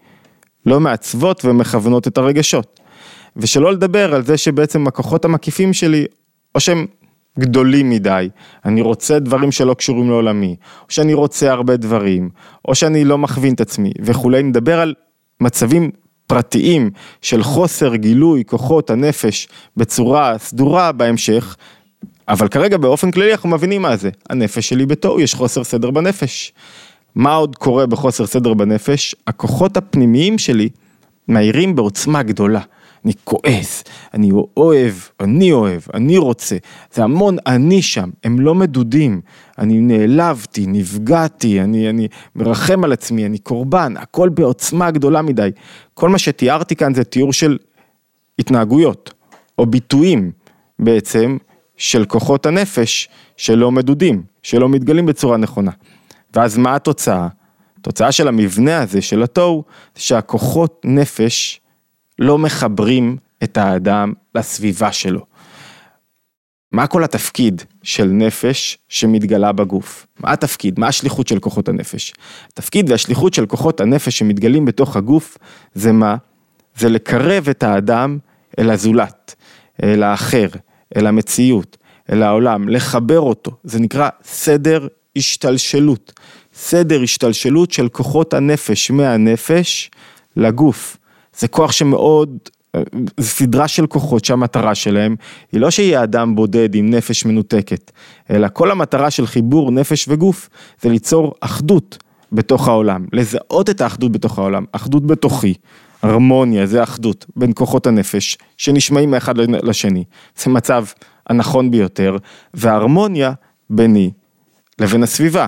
לא 0.67 0.81
מעצבות 0.81 1.45
ומכוונות 1.45 2.07
את 2.09 2.19
הרגשות. 2.19 2.81
ושלא 3.37 3.73
לדבר 3.73 4.15
על 4.15 4.23
זה 4.23 4.37
שבעצם 4.37 4.87
הכוחות 4.87 5.25
המקיפים 5.25 5.73
שלי, 5.73 6.07
או 6.55 6.61
שהם 6.61 6.87
גדולים 7.39 7.91
מדי, 7.91 8.29
אני 8.65 8.81
רוצה 8.81 9.19
דברים 9.19 9.53
שלא 9.53 9.75
קשורים 9.75 10.11
לעולמי, 10.11 10.57
או 10.83 10.87
שאני 10.89 11.15
רוצה 11.15 11.53
הרבה 11.53 11.77
דברים, 11.77 12.29
או 12.69 12.75
שאני 12.75 13.05
לא 13.05 13.19
מכווין 13.19 13.55
את 13.55 13.61
עצמי 13.61 13.93
וכולי, 14.03 14.43
נדבר 14.43 14.81
על 14.81 14.95
מצבים 15.41 15.91
פרטיים 16.27 16.91
של 17.23 17.43
חוסר 17.43 17.95
גילוי 17.95 18.45
כוחות 18.47 18.91
הנפש 18.91 19.49
בצורה 19.77 20.39
סדורה 20.39 20.93
בהמשך, 20.93 21.57
אבל 22.29 22.49
כרגע 22.49 22.77
באופן 22.77 23.11
כללי 23.11 23.33
אנחנו 23.33 23.49
מבינים 23.49 23.83
מה 23.83 23.97
זה, 23.97 24.11
הנפש 24.31 24.69
שלי 24.69 24.87
בתוהו, 24.87 25.21
יש 25.21 25.35
חוסר 25.35 25.65
סדר 25.65 25.91
בנפש. 25.91 26.53
מה 27.15 27.35
עוד 27.35 27.57
קורה 27.57 27.87
בחוסר 27.87 28.27
סדר 28.27 28.55
בנפש? 28.55 29.15
הכוחות 29.27 29.77
הפנימיים 29.77 30.39
שלי 30.39 30.69
מהירים 31.29 31.77
בעוצמה 31.77 32.23
גדולה. 32.23 32.61
אני 33.09 33.15
כועס, 33.25 33.85
אני 34.15 34.31
אוהב, 34.57 34.95
אני 35.21 35.53
אוהב, 35.53 35.81
אני 35.95 36.19
רוצה, 36.19 36.57
זה 36.93 37.05
המון 37.05 37.37
אני 37.47 37.83
שם, 37.83 38.11
הם 38.25 38.41
לא 38.41 38.55
מדודים, 38.55 39.21
אני 39.59 39.81
נעלבתי, 39.81 40.67
נפגעתי, 40.67 41.61
אני, 41.61 41.91
אני 41.91 42.09
מרחם 42.37 42.85
על 42.85 42.93
עצמי, 42.93 43.27
אני 43.27 43.39
קורבן, 43.39 43.95
הכל 43.97 44.29
בעוצמה 44.29 44.91
גדולה 44.91 45.23
מדי. 45.23 45.51
כל 45.95 46.09
מה 46.09 46.19
שתיארתי 46.19 46.77
כאן 46.77 46.95
זה 46.95 47.05
תיאור 47.05 47.33
של 47.33 47.59
התנהגויות, 48.39 49.13
או 49.59 49.67
ביטויים 49.67 50.31
בעצם, 50.79 51.37
של 51.77 52.05
כוחות 52.05 52.47
הנפש 52.47 53.09
שלא 53.37 53.73
מדודים, 53.73 54.23
שלא 54.43 54.69
מתגלים 54.69 55.07
בצורה 55.07 55.37
נכונה. 55.37 55.71
ואז 56.35 56.59
מה 56.59 56.75
התוצאה? 56.75 57.29
התוצאה 57.81 58.13
של 58.13 58.29
המבנה 58.29 58.83
הזה, 58.83 59.03
של 59.03 59.23
התוהו, 59.23 59.65
שהכוחות 59.95 60.81
נפש 60.85 61.61
לא 62.19 62.39
מחברים 62.39 63.17
את 63.43 63.57
האדם 63.57 64.13
לסביבה 64.35 64.93
שלו. 64.93 65.27
מה 66.73 66.87
כל 66.87 67.05
התפקיד 67.05 67.63
של 67.83 68.05
נפש 68.05 68.79
שמתגלה 68.89 69.53
בגוף? 69.53 70.07
מה 70.21 70.33
התפקיד? 70.33 70.81
מה 70.81 70.89
השליחות 70.89 71.29
של 71.29 71.39
כוחות 71.39 71.69
הנפש? 71.69 72.15
התפקיד 72.53 72.91
והשליחות 72.91 73.35
של 73.35 73.47
כוחות 73.47 73.81
הנפש 73.81 74.19
שמתגלים 74.19 74.65
בתוך 74.65 74.97
הגוף 74.97 75.39
זה 75.75 75.93
מה? 75.93 76.17
זה 76.77 76.89
לקרב 76.89 77.49
את 77.49 77.63
האדם 77.63 78.19
אל 78.59 78.71
הזולת, 78.71 79.35
אל 79.83 80.03
האחר, 80.03 80.49
אל 80.97 81.07
המציאות, 81.07 81.77
אל 82.13 82.23
העולם, 82.23 82.69
לחבר 82.69 83.21
אותו, 83.21 83.51
זה 83.65 83.81
נקרא 83.81 84.09
סדר 84.25 84.87
השתלשלות, 85.17 86.13
סדר 86.55 87.03
השתלשלות 87.03 87.71
של 87.73 87.89
כוחות 87.89 88.35
הנפש 88.35 88.91
מהנפש 88.91 89.91
לגוף. 90.37 90.97
זה 91.39 91.49
כוח 91.49 91.73
שמאוד, 91.73 92.39
זה 93.17 93.29
סדרה 93.29 93.69
של 93.69 93.87
כוחות 93.87 94.25
שהמטרה 94.25 94.75
שלהם 94.75 95.17
היא 95.53 95.61
לא 95.61 95.71
שיהיה 95.71 96.03
אדם 96.03 96.35
בודד 96.35 96.75
עם 96.75 96.91
נפש 96.91 97.25
מנותקת, 97.25 97.91
אלא 98.31 98.49
כל 98.53 98.71
המטרה 98.71 99.11
של 99.11 99.27
חיבור 99.27 99.71
נפש 99.71 100.09
וגוף 100.09 100.49
זה 100.81 100.89
ליצור 100.89 101.35
אחדות 101.41 101.99
בתוך 102.33 102.69
העולם, 102.69 103.07
לזהות 103.13 103.71
את 103.71 103.81
האחדות 103.81 104.13
בתוך 104.13 104.39
העולם, 104.39 104.65
אחדות 104.73 105.07
בתוכי, 105.07 105.55
הרמוניה 106.03 106.67
זה 106.67 106.83
אחדות 106.83 107.27
בין 107.37 107.53
כוחות 107.55 107.87
הנפש 107.87 108.39
שנשמעים 108.57 109.11
מאחד 109.11 109.39
לשני, 109.39 110.05
זה 110.37 110.51
מצב 110.51 110.85
הנכון 111.27 111.71
ביותר, 111.71 112.17
וההרמוניה 112.55 113.33
ביני 113.71 114.11
לבין 114.79 115.03
הסביבה, 115.03 115.47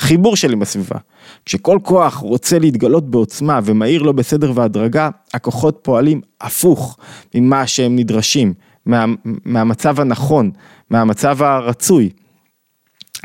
חיבור 0.00 0.36
שלי 0.36 0.56
בסביבה. 0.56 0.98
כשכל 1.44 1.78
כוח 1.82 2.14
רוצה 2.16 2.58
להתגלות 2.58 3.10
בעוצמה 3.10 3.60
ומהיר 3.64 4.02
לו 4.02 4.12
בסדר 4.12 4.52
והדרגה, 4.54 5.10
הכוחות 5.34 5.78
פועלים 5.82 6.20
הפוך 6.40 6.98
ממה 7.34 7.66
שהם 7.66 7.96
נדרשים, 7.96 8.54
מה, 8.86 9.04
מהמצב 9.24 10.00
הנכון, 10.00 10.50
מהמצב 10.90 11.42
הרצוי. 11.42 12.10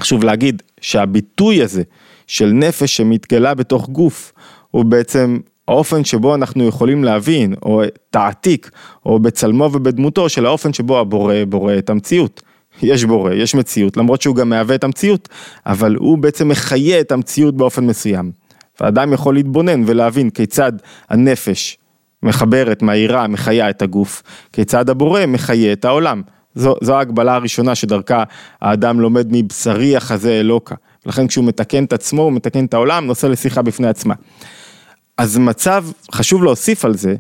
חשוב 0.02 0.24
להגיד 0.24 0.62
שהביטוי 0.82 1.64
הזה 1.64 1.84
של 2.28 2.52
נפש 2.52 2.98
שמתגלה 2.98 3.54
בתוך 3.54 3.90
גוף, 3.90 4.34
הוא 4.72 4.86
בעצם 4.86 5.40
האופן 5.68 6.04
שבו 6.04 6.36
אנחנו 6.36 6.68
יכולים 6.68 7.04
להבין, 7.04 7.54
או 7.64 7.82
תעתיק, 8.10 8.72
או 9.06 9.20
בצלמו 9.20 9.70
ובדמותו 9.74 10.30
של 10.30 10.46
האופן 10.46 10.74
שבו 10.74 11.00
הבורא 11.00 11.36
בורא 11.50 11.78
את 11.78 11.90
המציאות. 11.90 12.42
יש 12.82 13.06
בורא, 13.06 13.34
יש 13.34 13.56
מציאות, 13.56 13.98
למרות 13.98 14.22
שהוא 14.22 14.36
גם 14.36 14.50
מהווה 14.50 14.76
את 14.76 14.84
המציאות, 14.84 15.30
אבל 15.66 15.96
הוא 15.96 16.18
בעצם 16.18 16.48
מחיה 16.48 17.00
את 17.00 17.12
המציאות 17.12 17.58
באופן 17.58 17.86
מסוים. 17.86 18.32
ואדם 18.82 19.14
יכול 19.14 19.34
להתבונן 19.34 19.84
ולהבין 19.86 20.30
כיצד 20.30 20.72
הנפש 21.10 21.78
מחברת, 22.24 22.82
מהירה, 22.82 23.28
מחיה 23.28 23.70
את 23.70 23.82
הגוף, 23.82 24.24
כיצד 24.54 24.90
הבורא 24.90 25.26
מחיה 25.26 25.74
את 25.74 25.86
העולם. 25.86 26.22
זו, 26.56 26.76
זו 26.82 26.96
ההגבלה 26.96 27.36
הראשונה 27.36 27.76
שדרכה 27.76 28.24
האדם 28.62 29.00
לומד 29.00 29.28
מבשרי 29.32 29.96
החזה 29.96 30.40
אלוקה. 30.40 30.76
לכן 31.06 31.28
כשהוא 31.28 31.46
מתקן 31.46 31.84
את 31.84 31.94
עצמו, 31.94 32.22
הוא 32.22 32.34
מתקן 32.34 32.66
את 32.66 32.74
העולם, 32.74 33.06
נושא 33.06 33.28
לשיחה 33.28 33.62
בפני 33.62 33.88
עצמה. 33.88 34.14
אז 35.18 35.38
מצב, 35.38 35.86
חשוב 36.12 36.44
להוסיף 36.44 36.86
על 36.86 36.98
זה, 36.98 37.16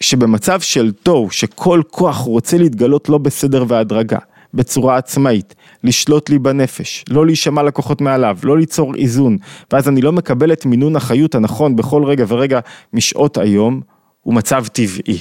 שבמצב 0.00 0.60
של 0.60 0.92
תוהו, 1.02 1.30
שכל 1.30 1.82
כוח 1.90 2.16
רוצה 2.16 2.58
להתגלות 2.58 3.08
לא 3.08 3.18
בסדר 3.18 3.64
והדרגה, 3.68 4.18
בצורה 4.54 4.96
עצמאית, 4.96 5.54
לשלוט 5.84 6.30
לי 6.30 6.38
בנפש, 6.38 7.04
לא 7.08 7.26
להישמע 7.26 7.62
לקוחות 7.62 8.00
מעליו, 8.00 8.38
לא 8.42 8.58
ליצור 8.58 8.94
איזון, 8.94 9.36
ואז 9.72 9.88
אני 9.88 10.00
לא 10.00 10.12
מקבל 10.12 10.52
את 10.52 10.66
מינון 10.66 10.96
החיות 10.96 11.34
הנכון 11.34 11.76
בכל 11.76 12.04
רגע 12.04 12.24
ורגע 12.28 12.60
משעות 12.92 13.38
היום, 13.38 13.80
הוא 14.22 14.34
מצב 14.34 14.66
טבעי. 14.66 15.18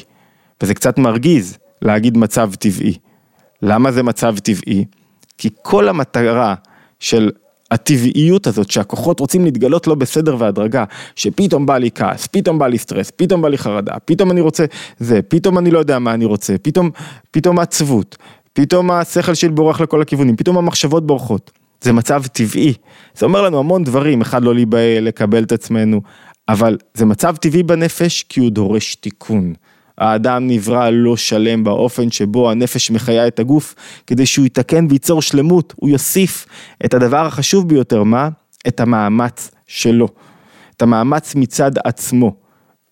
וזה 0.64 0.74
קצת 0.74 0.98
מרגיז 0.98 1.58
להגיד 1.82 2.18
מצב 2.18 2.52
טבעי. 2.60 2.98
למה 3.62 3.92
זה 3.92 4.04
מצב 4.04 4.36
טבעי? 4.38 4.86
כי 5.38 5.50
כל 5.62 5.90
המטרה 5.90 6.56
של 7.00 7.32
הטבעיות 7.72 8.48
הזאת 8.48 8.72
שהכוחות 8.72 9.20
רוצים 9.20 9.46
להתגלות 9.46 9.88
לא 9.88 9.96
בסדר 9.96 10.36
והדרגה, 10.40 10.84
שפתאום 11.16 11.66
בא 11.66 11.78
לי 11.78 11.90
כעס, 11.96 12.28
פתאום 12.28 12.60
בא 12.60 12.68
לי 12.68 12.78
סטרס, 12.78 13.12
פתאום 13.16 13.42
בא 13.42 13.50
לי 13.50 13.58
חרדה, 13.58 13.94
פתאום 14.06 14.32
אני 14.32 14.42
רוצה 14.42 14.66
זה, 15.00 15.22
פתאום 15.22 15.58
אני 15.58 15.72
לא 15.72 15.80
יודע 15.80 16.00
מה 16.00 16.14
אני 16.14 16.26
רוצה, 16.26 16.56
פתאום, 16.62 16.90
פתאום 17.32 17.60
עצבות, 17.60 18.18
פתאום 18.62 18.92
השכל 18.92 19.34
שלי 19.34 19.50
בורח 19.50 19.82
לכל 19.82 20.02
הכיוונים, 20.02 20.36
פתאום 20.36 20.58
המחשבות 20.58 21.08
בורחות. 21.08 21.52
זה 21.82 21.94
מצב 21.94 22.24
טבעי, 22.28 22.74
זה 23.16 23.26
אומר 23.26 23.42
לנו 23.42 23.60
המון 23.60 23.84
דברים, 23.84 24.22
אחד 24.22 24.44
לא 24.44 24.56
להיבהל, 24.56 25.04
לקבל 25.04 25.44
את 25.44 25.52
עצמנו, 25.52 26.02
אבל 26.50 26.78
זה 26.94 27.06
מצב 27.06 27.36
טבעי 27.36 27.64
בנפש 27.64 28.24
כי 28.30 28.40
הוא 28.40 28.52
דורש 28.52 28.96
תיקון. 28.96 29.54
האדם 29.98 30.48
נברא 30.48 30.90
לא 30.90 31.18
שלם 31.18 31.64
באופן 31.64 32.12
שבו 32.12 32.52
הנפש 32.52 32.92
מחיה 32.92 33.28
את 33.28 33.40
הגוף, 33.40 33.76
כדי 34.08 34.26
שהוא 34.26 34.46
יתקן 34.46 34.86
וייצור 34.90 35.22
שלמות, 35.22 35.74
הוא 35.76 35.90
יוסיף 35.90 36.46
את 36.86 36.94
הדבר 36.94 37.26
החשוב 37.26 37.70
ביותר, 37.70 38.04
מה? 38.04 38.30
את 38.68 38.80
המאמץ 38.80 39.52
שלו, 39.68 40.08
את 40.76 40.82
המאמץ 40.82 41.36
מצד 41.36 41.72
עצמו. 41.84 42.36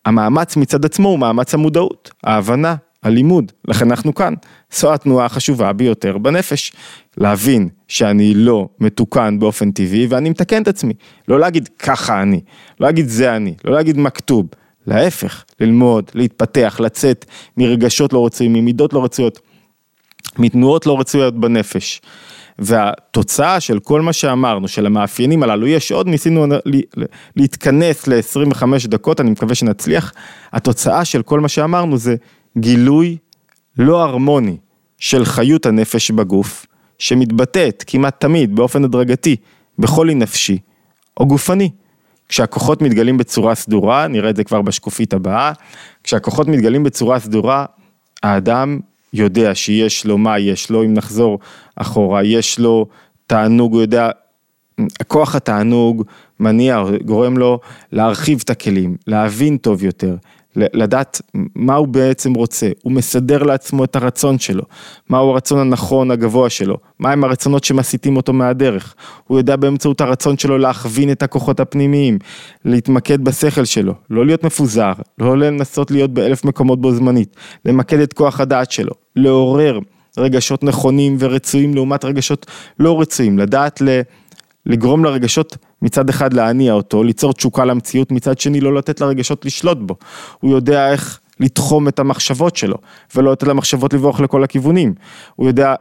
המאמץ 0.05 0.57
מצד 0.57 0.85
עצמו 0.85 1.09
הוא 1.09 1.19
מאמץ 1.19 1.53
המודעות, 1.53 2.11
ההבנה, 2.23 2.75
הלימוד, 3.03 3.51
לכן 3.67 3.91
אנחנו 3.91 4.15
כאן. 4.15 4.33
זו 4.71 4.93
התנועה 4.93 5.25
החשובה 5.25 5.73
ביותר 5.73 6.17
בנפש. 6.17 6.71
להבין 7.17 7.69
שאני 7.87 8.33
לא 8.33 8.69
מתוקן 8.79 9.39
באופן 9.39 9.71
טבעי 9.71 10.07
ואני 10.09 10.29
מתקן 10.29 10.61
את 10.61 10.67
עצמי. 10.67 10.93
לא 11.27 11.39
להגיד 11.39 11.69
ככה 11.79 12.21
אני, 12.21 12.41
לא 12.79 12.87
להגיד 12.87 13.07
זה 13.07 13.35
אני, 13.35 13.53
לא 13.65 13.73
להגיד 13.73 13.97
מכתוב. 13.97 14.47
להפך, 14.87 15.43
ללמוד, 15.59 16.11
להתפתח, 16.13 16.79
לצאת 16.79 17.25
מרגשות 17.57 18.13
לא 18.13 18.25
רצויים, 18.25 18.53
ממידות 18.53 18.93
לא 18.93 19.03
רצויות, 19.03 19.39
מתנועות 20.37 20.85
לא 20.85 20.99
רצויות 20.99 21.39
בנפש. 21.39 22.01
והתוצאה 22.59 23.59
של 23.59 23.79
כל 23.79 24.01
מה 24.01 24.13
שאמרנו, 24.13 24.67
של 24.67 24.85
המאפיינים 24.85 25.43
הללו, 25.43 25.67
יש 25.67 25.91
עוד, 25.91 26.07
ניסינו 26.07 26.45
להתכנס 27.35 28.07
ל-25 28.07 28.63
דקות, 28.87 29.21
אני 29.21 29.29
מקווה 29.29 29.55
שנצליח, 29.55 30.13
התוצאה 30.53 31.05
של 31.05 31.21
כל 31.21 31.39
מה 31.39 31.47
שאמרנו 31.47 31.97
זה 31.97 32.15
גילוי 32.57 33.17
לא 33.77 34.03
הרמוני 34.03 34.57
של 34.97 35.25
חיות 35.25 35.65
הנפש 35.65 36.11
בגוף, 36.11 36.65
שמתבטאת 36.99 37.83
כמעט 37.87 38.21
תמיד 38.21 38.55
באופן 38.55 38.83
הדרגתי 38.83 39.35
בחולי 39.79 40.15
נפשי 40.15 40.57
או 41.19 41.27
גופני. 41.27 41.69
כשהכוחות 42.29 42.81
מתגלים 42.81 43.17
בצורה 43.17 43.55
סדורה, 43.55 44.07
נראה 44.07 44.29
את 44.29 44.35
זה 44.35 44.43
כבר 44.43 44.61
בשקופית 44.61 45.13
הבאה, 45.13 45.51
כשהכוחות 46.03 46.47
מתגלים 46.47 46.83
בצורה 46.83 47.19
סדורה, 47.19 47.65
האדם 48.23 48.79
יודע 49.13 49.55
שיש 49.55 50.05
לו 50.05 50.17
מה 50.17 50.39
יש 50.39 50.69
לו, 50.69 50.83
אם 50.83 50.93
נחזור 50.93 51.39
אחורה, 51.75 52.23
יש 52.23 52.59
לו 52.59 52.85
תענוג, 53.27 53.73
הוא 53.73 53.81
יודע, 53.81 54.09
כוח 55.07 55.35
התענוג 55.35 56.03
מניע, 56.39 56.83
גורם 57.05 57.37
לו 57.37 57.59
להרחיב 57.91 58.41
את 58.43 58.49
הכלים, 58.49 58.95
להבין 59.07 59.57
טוב 59.57 59.83
יותר, 59.83 60.15
לדעת 60.57 61.21
מה 61.55 61.75
הוא 61.75 61.87
בעצם 61.87 62.33
רוצה, 62.33 62.69
הוא 62.83 62.91
מסדר 62.91 63.43
לעצמו 63.43 63.83
את 63.83 63.95
הרצון 63.95 64.39
שלו, 64.39 64.63
מהו 65.09 65.29
הרצון 65.29 65.59
הנכון 65.59 66.11
הגבוה 66.11 66.49
שלו, 66.49 66.77
מהם 66.99 67.23
הרצונות 67.23 67.63
שמסיתים 67.63 68.17
אותו 68.17 68.33
מהדרך, 68.33 68.95
הוא 69.27 69.37
יודע 69.37 69.55
באמצעות 69.55 70.01
הרצון 70.01 70.37
שלו 70.37 70.57
להכווין 70.57 71.11
את 71.11 71.23
הכוחות 71.23 71.59
הפנימיים, 71.59 72.17
להתמקד 72.65 73.23
בשכל 73.23 73.65
שלו, 73.65 73.93
לא 74.09 74.25
להיות 74.25 74.43
מפוזר, 74.43 74.93
לא 75.17 75.37
לנסות 75.37 75.91
להיות 75.91 76.13
באלף 76.13 76.45
מקומות 76.45 76.81
בו 76.81 76.91
זמנית, 76.91 77.35
למקד 77.65 77.99
את 77.99 78.13
כוח 78.13 78.39
הדעת 78.39 78.71
שלו, 78.71 78.91
לעורר 79.15 79.79
רגשות 80.17 80.63
נכונים 80.63 81.17
ורצויים 81.19 81.75
לעומת 81.75 82.05
רגשות 82.05 82.45
לא 82.79 83.01
רצויים, 83.01 83.39
לדעת 83.39 83.81
ל... 83.81 84.01
לגרום 84.67 85.05
לרגשות 85.05 85.57
מצד 85.81 86.09
אחד 86.09 86.33
להניע 86.33 86.73
אותו, 86.73 87.03
ליצור 87.03 87.33
תשוקה 87.33 87.65
למציאות, 87.65 88.11
מצד 88.11 88.39
שני 88.39 88.59
לא 88.59 88.75
לתת 88.75 89.01
לרגשות 89.01 89.45
לשלוט 89.45 89.77
בו. 89.77 89.95
הוא 90.39 90.51
יודע 90.51 90.91
איך 90.91 91.19
לתחום 91.39 91.87
את 91.87 91.99
המחשבות 91.99 92.55
שלו, 92.55 92.75
ולא 93.15 93.31
לתת 93.31 93.47
למחשבות 93.47 93.93
לברוח 93.93 94.19
לכל 94.19 94.43
הכיוונים. 94.43 94.93
הוא 95.35 95.47
יודע 95.47 95.75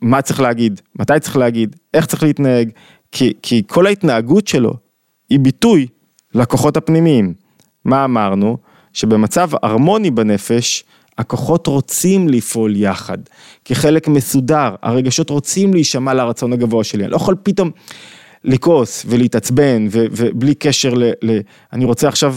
מה 0.00 0.22
צריך 0.22 0.40
להגיד, 0.40 0.80
מתי 0.98 1.20
צריך 1.20 1.36
להגיד, 1.36 1.76
איך 1.94 2.06
צריך 2.06 2.22
להתנהג, 2.22 2.70
כי, 3.12 3.32
כי 3.42 3.62
כל 3.66 3.86
ההתנהגות 3.86 4.46
שלו 4.46 4.74
היא 5.30 5.38
ביטוי 5.38 5.86
לכוחות 6.34 6.76
הפנימיים. 6.76 7.34
מה 7.84 8.04
אמרנו? 8.04 8.56
שבמצב 8.92 9.50
הרמוני 9.62 10.10
בנפש, 10.10 10.84
הכוחות 11.18 11.66
רוצים 11.66 12.28
לפעול 12.28 12.76
יחד, 12.76 13.18
כחלק 13.64 14.08
מסודר, 14.08 14.74
הרגשות 14.82 15.30
רוצים 15.30 15.74
להישמע 15.74 16.14
לרצון 16.14 16.52
הגבוה 16.52 16.84
שלי, 16.84 17.04
אני 17.04 17.10
לא 17.10 17.16
יכול 17.16 17.36
פתאום 17.42 17.70
לכעוס 18.46 19.06
ולהתעצבן 19.08 19.86
ובלי 19.90 20.54
קשר 20.54 20.94
ל, 20.94 21.04
ל... 21.22 21.38
אני 21.72 21.84
רוצה 21.84 22.08
עכשיו 22.08 22.36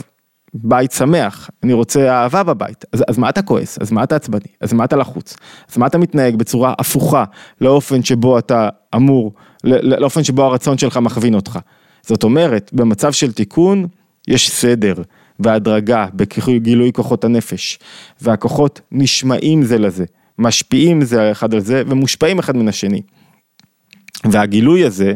בית 0.53 0.91
שמח, 0.91 1.49
אני 1.63 1.73
רוצה 1.73 2.11
אהבה 2.11 2.43
בבית, 2.43 2.85
אז, 2.93 3.03
אז 3.07 3.17
מה 3.17 3.29
אתה 3.29 3.41
כועס? 3.41 3.77
אז 3.81 3.91
מה 3.91 4.03
אתה 4.03 4.15
עצבני? 4.15 4.51
אז 4.61 4.73
מה 4.73 4.85
אתה 4.85 4.95
לחוץ? 4.95 5.35
אז 5.71 5.77
מה 5.77 5.87
אתה 5.87 5.97
מתנהג 5.97 6.35
בצורה 6.35 6.73
הפוכה 6.79 7.23
לאופן 7.61 8.03
שבו 8.03 8.39
אתה 8.39 8.69
אמור, 8.95 9.33
לאופן 9.63 10.23
שבו 10.23 10.43
הרצון 10.43 10.77
שלך 10.77 10.97
מכווין 10.97 11.35
אותך? 11.35 11.59
זאת 12.01 12.23
אומרת, 12.23 12.69
במצב 12.73 13.11
של 13.11 13.31
תיקון, 13.31 13.87
יש 14.27 14.49
סדר 14.49 14.93
והדרגה 15.39 16.07
בגילוי 16.13 16.93
כוחות 16.93 17.23
הנפש, 17.23 17.79
והכוחות 18.21 18.81
נשמעים 18.91 19.63
זה 19.63 19.77
לזה. 19.77 20.05
משפיעים 20.39 21.01
זה 21.01 21.31
אחד 21.31 21.53
על 21.53 21.59
זה 21.59 21.83
ומושפעים 21.87 22.39
אחד 22.39 22.55
מן 22.55 22.67
השני. 22.67 23.01
והגילוי 24.25 24.85
הזה, 24.85 25.13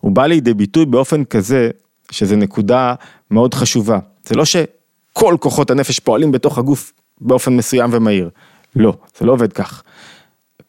הוא 0.00 0.12
בא 0.12 0.26
לידי 0.26 0.54
ביטוי 0.54 0.86
באופן 0.86 1.24
כזה, 1.24 1.70
שזה 2.10 2.36
נקודה 2.36 2.94
מאוד 3.30 3.54
חשובה. 3.54 3.98
זה 4.24 4.34
לא 4.34 4.44
שכל 4.44 5.36
כוחות 5.40 5.70
הנפש 5.70 5.98
פועלים 5.98 6.32
בתוך 6.32 6.58
הגוף 6.58 6.92
באופן 7.20 7.56
מסוים 7.56 7.90
ומהיר. 7.92 8.30
לא, 8.76 8.94
זה 9.18 9.26
לא 9.26 9.32
עובד 9.32 9.52
כך. 9.52 9.82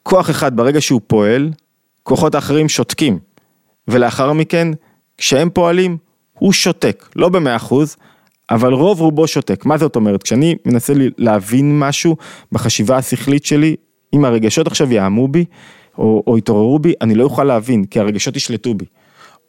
כוח 0.04 0.30
אחד 0.30 0.56
ברגע 0.56 0.82
שהוא 0.82 1.02
פועל, 1.08 1.50
כוחות 2.04 2.36
האחרים 2.36 2.70
שותקים. 2.70 3.20
ולאחר 3.88 4.34
מכן, 4.34 4.68
כשהם 5.18 5.50
פועלים, 5.50 5.98
הוא 6.34 6.54
שותק, 6.54 7.10
לא 7.16 7.30
במאה 7.30 7.56
אחוז, 7.56 7.96
אבל 8.52 8.74
רוב 8.74 9.02
רובו 9.02 9.28
שותק. 9.28 9.66
מה 9.66 9.78
זאת 9.78 9.96
אומרת? 9.96 10.24
כשאני 10.24 10.56
מנסה 10.66 10.94
להבין 11.18 11.80
משהו 11.80 12.16
בחשיבה 12.52 12.98
השכלית 12.98 13.46
שלי, 13.46 13.76
אם 14.14 14.26
הרגשות 14.26 14.68
עכשיו 14.68 14.94
יעמו 14.94 15.28
בי, 15.28 15.46
או, 15.98 16.24
או 16.28 16.38
יתעוררו 16.38 16.80
בי, 16.80 16.94
אני 17.02 17.16
לא 17.16 17.24
אוכל 17.24 17.44
להבין, 17.44 17.86
כי 17.86 18.00
הרגשות 18.00 18.36
ישלטו 18.36 18.74
בי. 18.74 18.86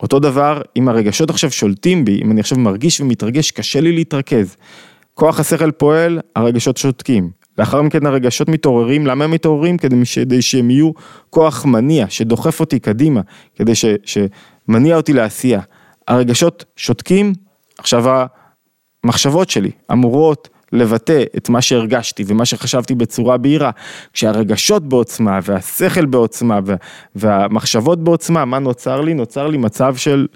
אותו 0.02 0.18
דבר, 0.18 0.62
אם 0.76 0.88
הרגשות 0.88 1.30
עכשיו 1.30 1.50
שולטים 1.50 2.04
בי, 2.04 2.20
אם 2.24 2.30
אני 2.30 2.40
עכשיו 2.40 2.58
מרגיש 2.58 3.00
ומתרגש, 3.00 3.50
קשה 3.50 3.80
לי 3.80 3.92
להתרכז. 3.92 4.56
כוח 5.14 5.40
השכל 5.40 5.70
פועל, 5.70 6.20
הרגשות 6.36 6.76
שותקים. 6.76 7.30
לאחר 7.58 7.82
מכן 7.82 8.06
הרגשות 8.06 8.48
מתעוררים, 8.48 9.06
למה 9.06 9.24
הם 9.24 9.30
מתעוררים? 9.30 9.76
כדי 9.78 10.42
שהם 10.42 10.70
יהיו 10.70 10.90
כוח 11.30 11.64
מניע, 11.64 12.06
שדוחף 12.08 12.60
אותי 12.60 12.78
קדימה, 12.78 13.20
כדי 13.56 13.74
ש, 13.74 13.84
שמניע 14.04 14.96
אותי 14.96 15.12
לעשייה. 15.12 15.60
הרגשות 16.08 16.64
שותקים, 16.76 17.32
עכשיו 17.78 18.26
המחשבות 19.04 19.50
שלי 19.50 19.70
אמורות 19.92 20.48
לבטא 20.72 21.22
את 21.36 21.48
מה 21.48 21.60
שהרגשתי 21.60 22.24
ומה 22.26 22.44
שחשבתי 22.44 22.94
בצורה 22.94 23.36
בהירה. 23.36 23.70
כשהרגשות 24.12 24.88
בעוצמה 24.88 25.38
והשכל 25.42 26.06
בעוצמה 26.06 26.60
והמחשבות 27.16 28.04
בעוצמה, 28.04 28.44
מה 28.44 28.58
נוצר 28.58 29.00
לי? 29.00 29.14
נוצר 29.14 29.46
לי 29.46 29.58
מצב 29.58 29.96
של 29.96 30.26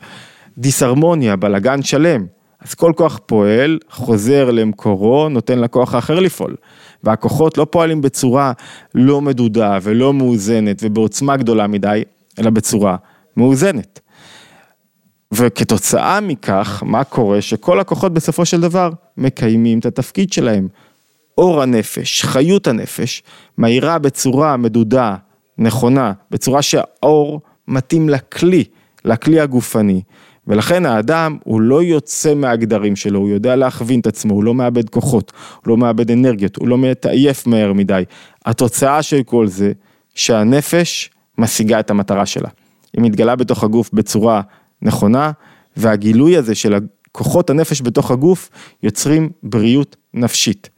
דיסהרמוניה, 0.58 1.36
בלגן 1.36 1.82
שלם. 1.82 2.26
אז 2.64 2.74
כל 2.74 2.92
כוח 2.96 3.20
פועל, 3.26 3.78
חוזר 3.90 4.50
למקורו, 4.50 5.28
נותן 5.28 5.58
לכוח 5.58 5.94
האחר 5.94 6.20
לפעול. 6.20 6.56
והכוחות 7.04 7.58
לא 7.58 7.66
פועלים 7.70 8.00
בצורה 8.00 8.52
לא 8.94 9.20
מדודה 9.20 9.78
ולא 9.82 10.12
מאוזנת 10.12 10.82
ובעוצמה 10.82 11.36
גדולה 11.36 11.66
מדי, 11.66 12.02
אלא 12.38 12.50
בצורה 12.50 12.96
מאוזנת. 13.36 14.00
וכתוצאה 15.36 16.20
מכך, 16.20 16.82
מה 16.86 17.04
קורה? 17.04 17.40
שכל 17.40 17.80
הכוחות 17.80 18.14
בסופו 18.14 18.44
של 18.44 18.60
דבר 18.60 18.90
מקיימים 19.16 19.78
את 19.78 19.86
התפקיד 19.86 20.32
שלהם. 20.32 20.68
אור 21.38 21.62
הנפש, 21.62 22.24
חיות 22.24 22.66
הנפש, 22.66 23.22
מהירה 23.58 23.98
בצורה 23.98 24.56
מדודה, 24.56 25.16
נכונה, 25.58 26.12
בצורה 26.30 26.62
שהאור 26.62 27.40
מתאים 27.68 28.08
לכלי, 28.08 28.64
לכלי 29.04 29.40
הגופני. 29.40 30.02
ולכן 30.46 30.86
האדם 30.86 31.36
הוא 31.44 31.60
לא 31.60 31.82
יוצא 31.82 32.34
מהגדרים 32.34 32.96
שלו, 32.96 33.18
הוא 33.18 33.28
יודע 33.28 33.56
להכווין 33.56 34.00
את 34.00 34.06
עצמו, 34.06 34.34
הוא 34.34 34.44
לא 34.44 34.54
מאבד 34.54 34.88
כוחות, 34.88 35.32
הוא 35.56 35.68
לא 35.68 35.76
מאבד 35.76 36.10
אנרגיות, 36.10 36.56
הוא 36.56 36.68
לא 36.68 36.78
מתעייף 36.78 37.46
מהר 37.46 37.72
מדי. 37.72 38.02
התוצאה 38.46 39.02
של 39.02 39.22
כל 39.22 39.46
זה, 39.46 39.72
שהנפש 40.14 41.10
משיגה 41.38 41.80
את 41.80 41.90
המטרה 41.90 42.26
שלה. 42.26 42.48
היא 42.92 43.02
מתגלה 43.02 43.36
בתוך 43.36 43.64
הגוף 43.64 43.90
בצורה 43.92 44.40
נכונה, 44.84 45.32
והגילוי 45.76 46.36
הזה 46.36 46.54
של 46.54 46.74
כוחות 47.12 47.50
הנפש 47.50 47.82
בתוך 47.82 48.10
הגוף 48.10 48.50
יוצרים 48.82 49.30
בריאות 49.42 49.96
נפשית. 50.14 50.68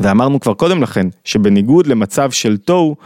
ואמרנו 0.00 0.40
כבר 0.40 0.54
קודם 0.54 0.82
לכן, 0.82 1.06
שבניגוד 1.24 1.86
למצב 1.86 2.30
של 2.30 2.56
תוהו, 2.56 2.96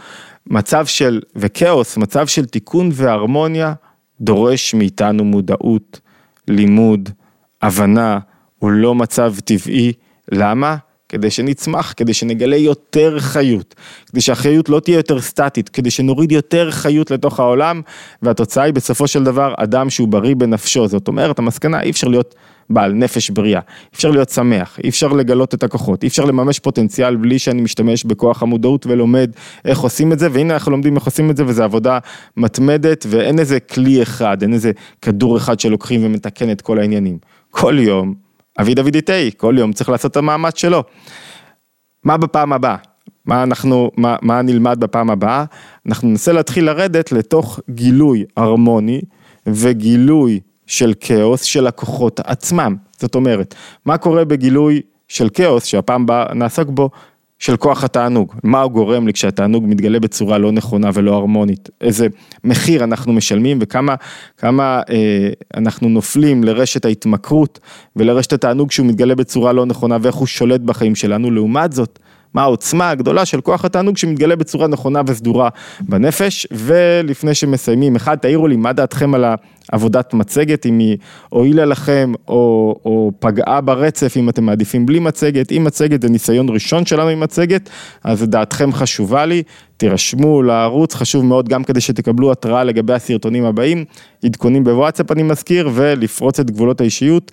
מצב 0.47 0.85
של, 0.85 1.21
וכאוס, 1.35 1.97
מצב 1.97 2.27
של 2.27 2.45
תיקון 2.45 2.89
והרמוניה, 2.93 3.73
דורש 4.21 4.73
מאיתנו 4.73 5.23
מודעות, 5.23 5.99
לימוד, 6.47 7.09
הבנה, 7.61 8.19
הוא 8.59 8.71
לא 8.71 8.95
מצב 8.95 9.33
טבעי. 9.45 9.93
למה? 10.31 10.77
כדי 11.13 11.29
שנצמח, 11.29 11.93
כדי 11.97 12.13
שנגלה 12.13 12.55
יותר 12.55 13.19
חיות, 13.19 13.75
כדי 14.11 14.21
שהחיות 14.21 14.69
לא 14.69 14.79
תהיה 14.79 14.97
יותר 14.97 15.21
סטטית, 15.21 15.69
כדי 15.69 15.91
שנוריד 15.91 16.31
יותר 16.31 16.71
חיות 16.71 17.11
לתוך 17.11 17.39
העולם, 17.39 17.81
והתוצאה 18.21 18.63
היא 18.63 18.73
בסופו 18.73 19.07
של 19.07 19.23
דבר 19.23 19.53
אדם 19.57 19.89
שהוא 19.89 20.07
בריא 20.07 20.35
בנפשו, 20.35 20.87
זאת 20.87 21.07
אומרת 21.07 21.39
המסקנה 21.39 21.81
אי 21.81 21.89
אפשר 21.89 22.07
להיות 22.07 22.35
בעל 22.69 22.93
נפש 22.93 23.29
בריאה, 23.29 23.59
אי 23.59 23.95
אפשר 23.95 24.11
להיות 24.11 24.29
שמח, 24.29 24.79
אי 24.83 24.89
אפשר 24.89 25.07
לגלות 25.07 25.53
את 25.53 25.63
הכוחות, 25.63 26.03
אי 26.03 26.07
אפשר 26.07 26.25
לממש 26.25 26.59
פוטנציאל 26.59 27.15
בלי 27.15 27.39
שאני 27.39 27.61
משתמש 27.61 28.03
בכוח 28.03 28.43
המודעות 28.43 28.85
ולומד 28.87 29.31
איך 29.65 29.79
עושים 29.79 30.13
את 30.13 30.19
זה, 30.19 30.27
והנה 30.31 30.53
אנחנו 30.53 30.71
לומדים 30.71 30.95
איך 30.95 31.03
עושים 31.03 31.29
את 31.29 31.37
זה 31.37 31.45
וזו 31.45 31.63
עבודה 31.63 31.99
מתמדת 32.37 33.05
ואין 33.09 33.39
איזה 33.39 33.59
כלי 33.59 34.01
אחד, 34.01 34.41
אין 34.41 34.53
איזה 34.53 34.71
כדור 35.01 35.37
אחד 35.37 35.59
שלוקחים 35.59 36.05
ומתקן 36.05 36.51
את 36.51 36.61
כל 36.61 36.79
העניינים. 36.79 37.17
כל 37.51 37.79
יום 37.79 38.22
אבי 38.61 38.73
דוד 38.73 38.95
איתי, 38.95 39.31
כל 39.37 39.55
יום 39.57 39.73
צריך 39.73 39.89
לעשות 39.89 40.11
את 40.11 40.17
המאמץ 40.17 40.57
שלו. 40.57 40.83
מה 42.03 42.17
בפעם 42.17 42.53
הבאה? 42.53 42.75
מה 43.25 43.43
אנחנו, 43.43 43.91
מה, 43.97 44.15
מה 44.21 44.41
נלמד 44.41 44.79
בפעם 44.79 45.09
הבאה? 45.09 45.45
אנחנו 45.87 46.07
ננסה 46.09 46.31
להתחיל 46.31 46.65
לרדת 46.65 47.11
לתוך 47.11 47.59
גילוי 47.69 48.25
הרמוני 48.37 49.01
וגילוי 49.47 50.39
של 50.67 50.93
כאוס 50.99 51.43
של 51.43 51.67
הכוחות 51.67 52.19
עצמם. 52.19 52.75
זאת 52.99 53.15
אומרת, 53.15 53.55
מה 53.85 53.97
קורה 53.97 54.25
בגילוי 54.25 54.81
של 55.07 55.29
כאוס, 55.33 55.65
שהפעם 55.65 56.03
הבאה 56.03 56.33
נעסוק 56.33 56.69
בו, 56.69 56.89
של 57.39 57.57
כוח 57.57 57.83
התענוג, 57.83 58.33
מה 58.43 58.61
הוא 58.61 58.71
גורם 58.71 59.07
לי 59.07 59.13
כשהתענוג 59.13 59.63
מתגלה 59.67 59.99
בצורה 59.99 60.37
לא 60.37 60.51
נכונה 60.51 60.89
ולא 60.93 61.15
הרמונית, 61.15 61.69
איזה 61.81 62.07
מחיר 62.43 62.83
אנחנו 62.83 63.13
משלמים 63.13 63.59
וכמה 63.61 63.95
כמה, 64.37 64.81
אה, 64.89 65.29
אנחנו 65.57 65.89
נופלים 65.89 66.43
לרשת 66.43 66.85
ההתמכרות 66.85 67.59
ולרשת 67.95 68.33
התענוג 68.33 68.71
שהוא 68.71 68.87
מתגלה 68.87 69.15
בצורה 69.15 69.53
לא 69.53 69.65
נכונה 69.65 69.97
ואיך 70.01 70.15
הוא 70.15 70.27
שולט 70.27 70.61
בחיים 70.61 70.95
שלנו, 70.95 71.31
לעומת 71.31 71.73
זאת, 71.73 71.99
מה 72.33 72.41
העוצמה 72.41 72.89
הגדולה 72.89 73.25
של 73.25 73.41
כוח 73.41 73.65
התענוג 73.65 73.97
שמתגלה 73.97 74.35
בצורה 74.35 74.67
נכונה 74.67 75.01
וסדורה 75.07 75.49
בנפש, 75.79 76.47
ולפני 76.51 77.33
שמסיימים, 77.33 77.95
אחד, 77.95 78.15
תעירו 78.15 78.47
לי 78.47 78.55
מה 78.55 78.73
דעתכם 78.73 79.13
על 79.13 79.25
העבודת 79.71 80.13
מצגת, 80.13 80.65
אם 80.65 80.79
היא 80.79 80.97
הועילה 81.29 81.65
לכם 81.65 82.13
או, 82.27 82.75
או 82.85 83.11
פגעה 83.19 83.61
ברצף, 83.61 84.13
אם 84.17 84.29
אתם 84.29 84.43
מעדיפים 84.43 84.85
בלי 84.85 84.99
מצגת, 84.99 85.51
אם 85.51 85.63
מצגת 85.63 86.01
זה 86.01 86.09
ניסיון 86.09 86.49
ראשון 86.49 86.85
שלנו 86.85 87.09
עם 87.09 87.19
מצגת, 87.19 87.69
אז 88.03 88.23
דעתכם 88.23 88.73
חשובה 88.73 89.25
לי, 89.25 89.43
תירשמו 89.83 90.43
לערוץ, 90.43 90.95
חשוב 90.95 91.25
מאוד 91.25 91.49
גם 91.49 91.63
כדי 91.63 91.81
שתקבלו 91.81 92.31
התראה 92.31 92.63
לגבי 92.63 92.93
הסרטונים 92.93 93.45
הבאים, 93.45 93.85
עדכונים 94.25 94.63
בוואטסאפ 94.63 95.11
אני 95.11 95.23
מזכיר, 95.23 95.69
ולפרוץ 95.73 96.39
את 96.39 96.51
גבולות 96.51 96.81
האישיות. 96.81 97.31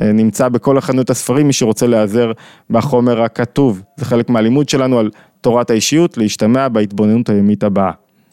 אה, 0.00 0.12
נמצא 0.12 0.48
בכל 0.48 0.78
החנות 0.78 1.10
הספרים, 1.10 1.46
מי 1.46 1.52
שרוצה 1.52 1.86
להיעזר 1.86 2.32
בחומר 2.70 3.22
הכתוב. 3.22 3.82
זה 3.96 4.04
חלק 4.04 4.30
מהלימוד 4.30 4.68
שלנו 4.68 4.98
על 4.98 5.10
תורת 5.40 5.70
האישיות, 5.70 6.18
להשתמע 6.18 6.68
בהתבוננות 6.68 7.28
היומית 7.28 7.64
הבאה. 7.64 8.01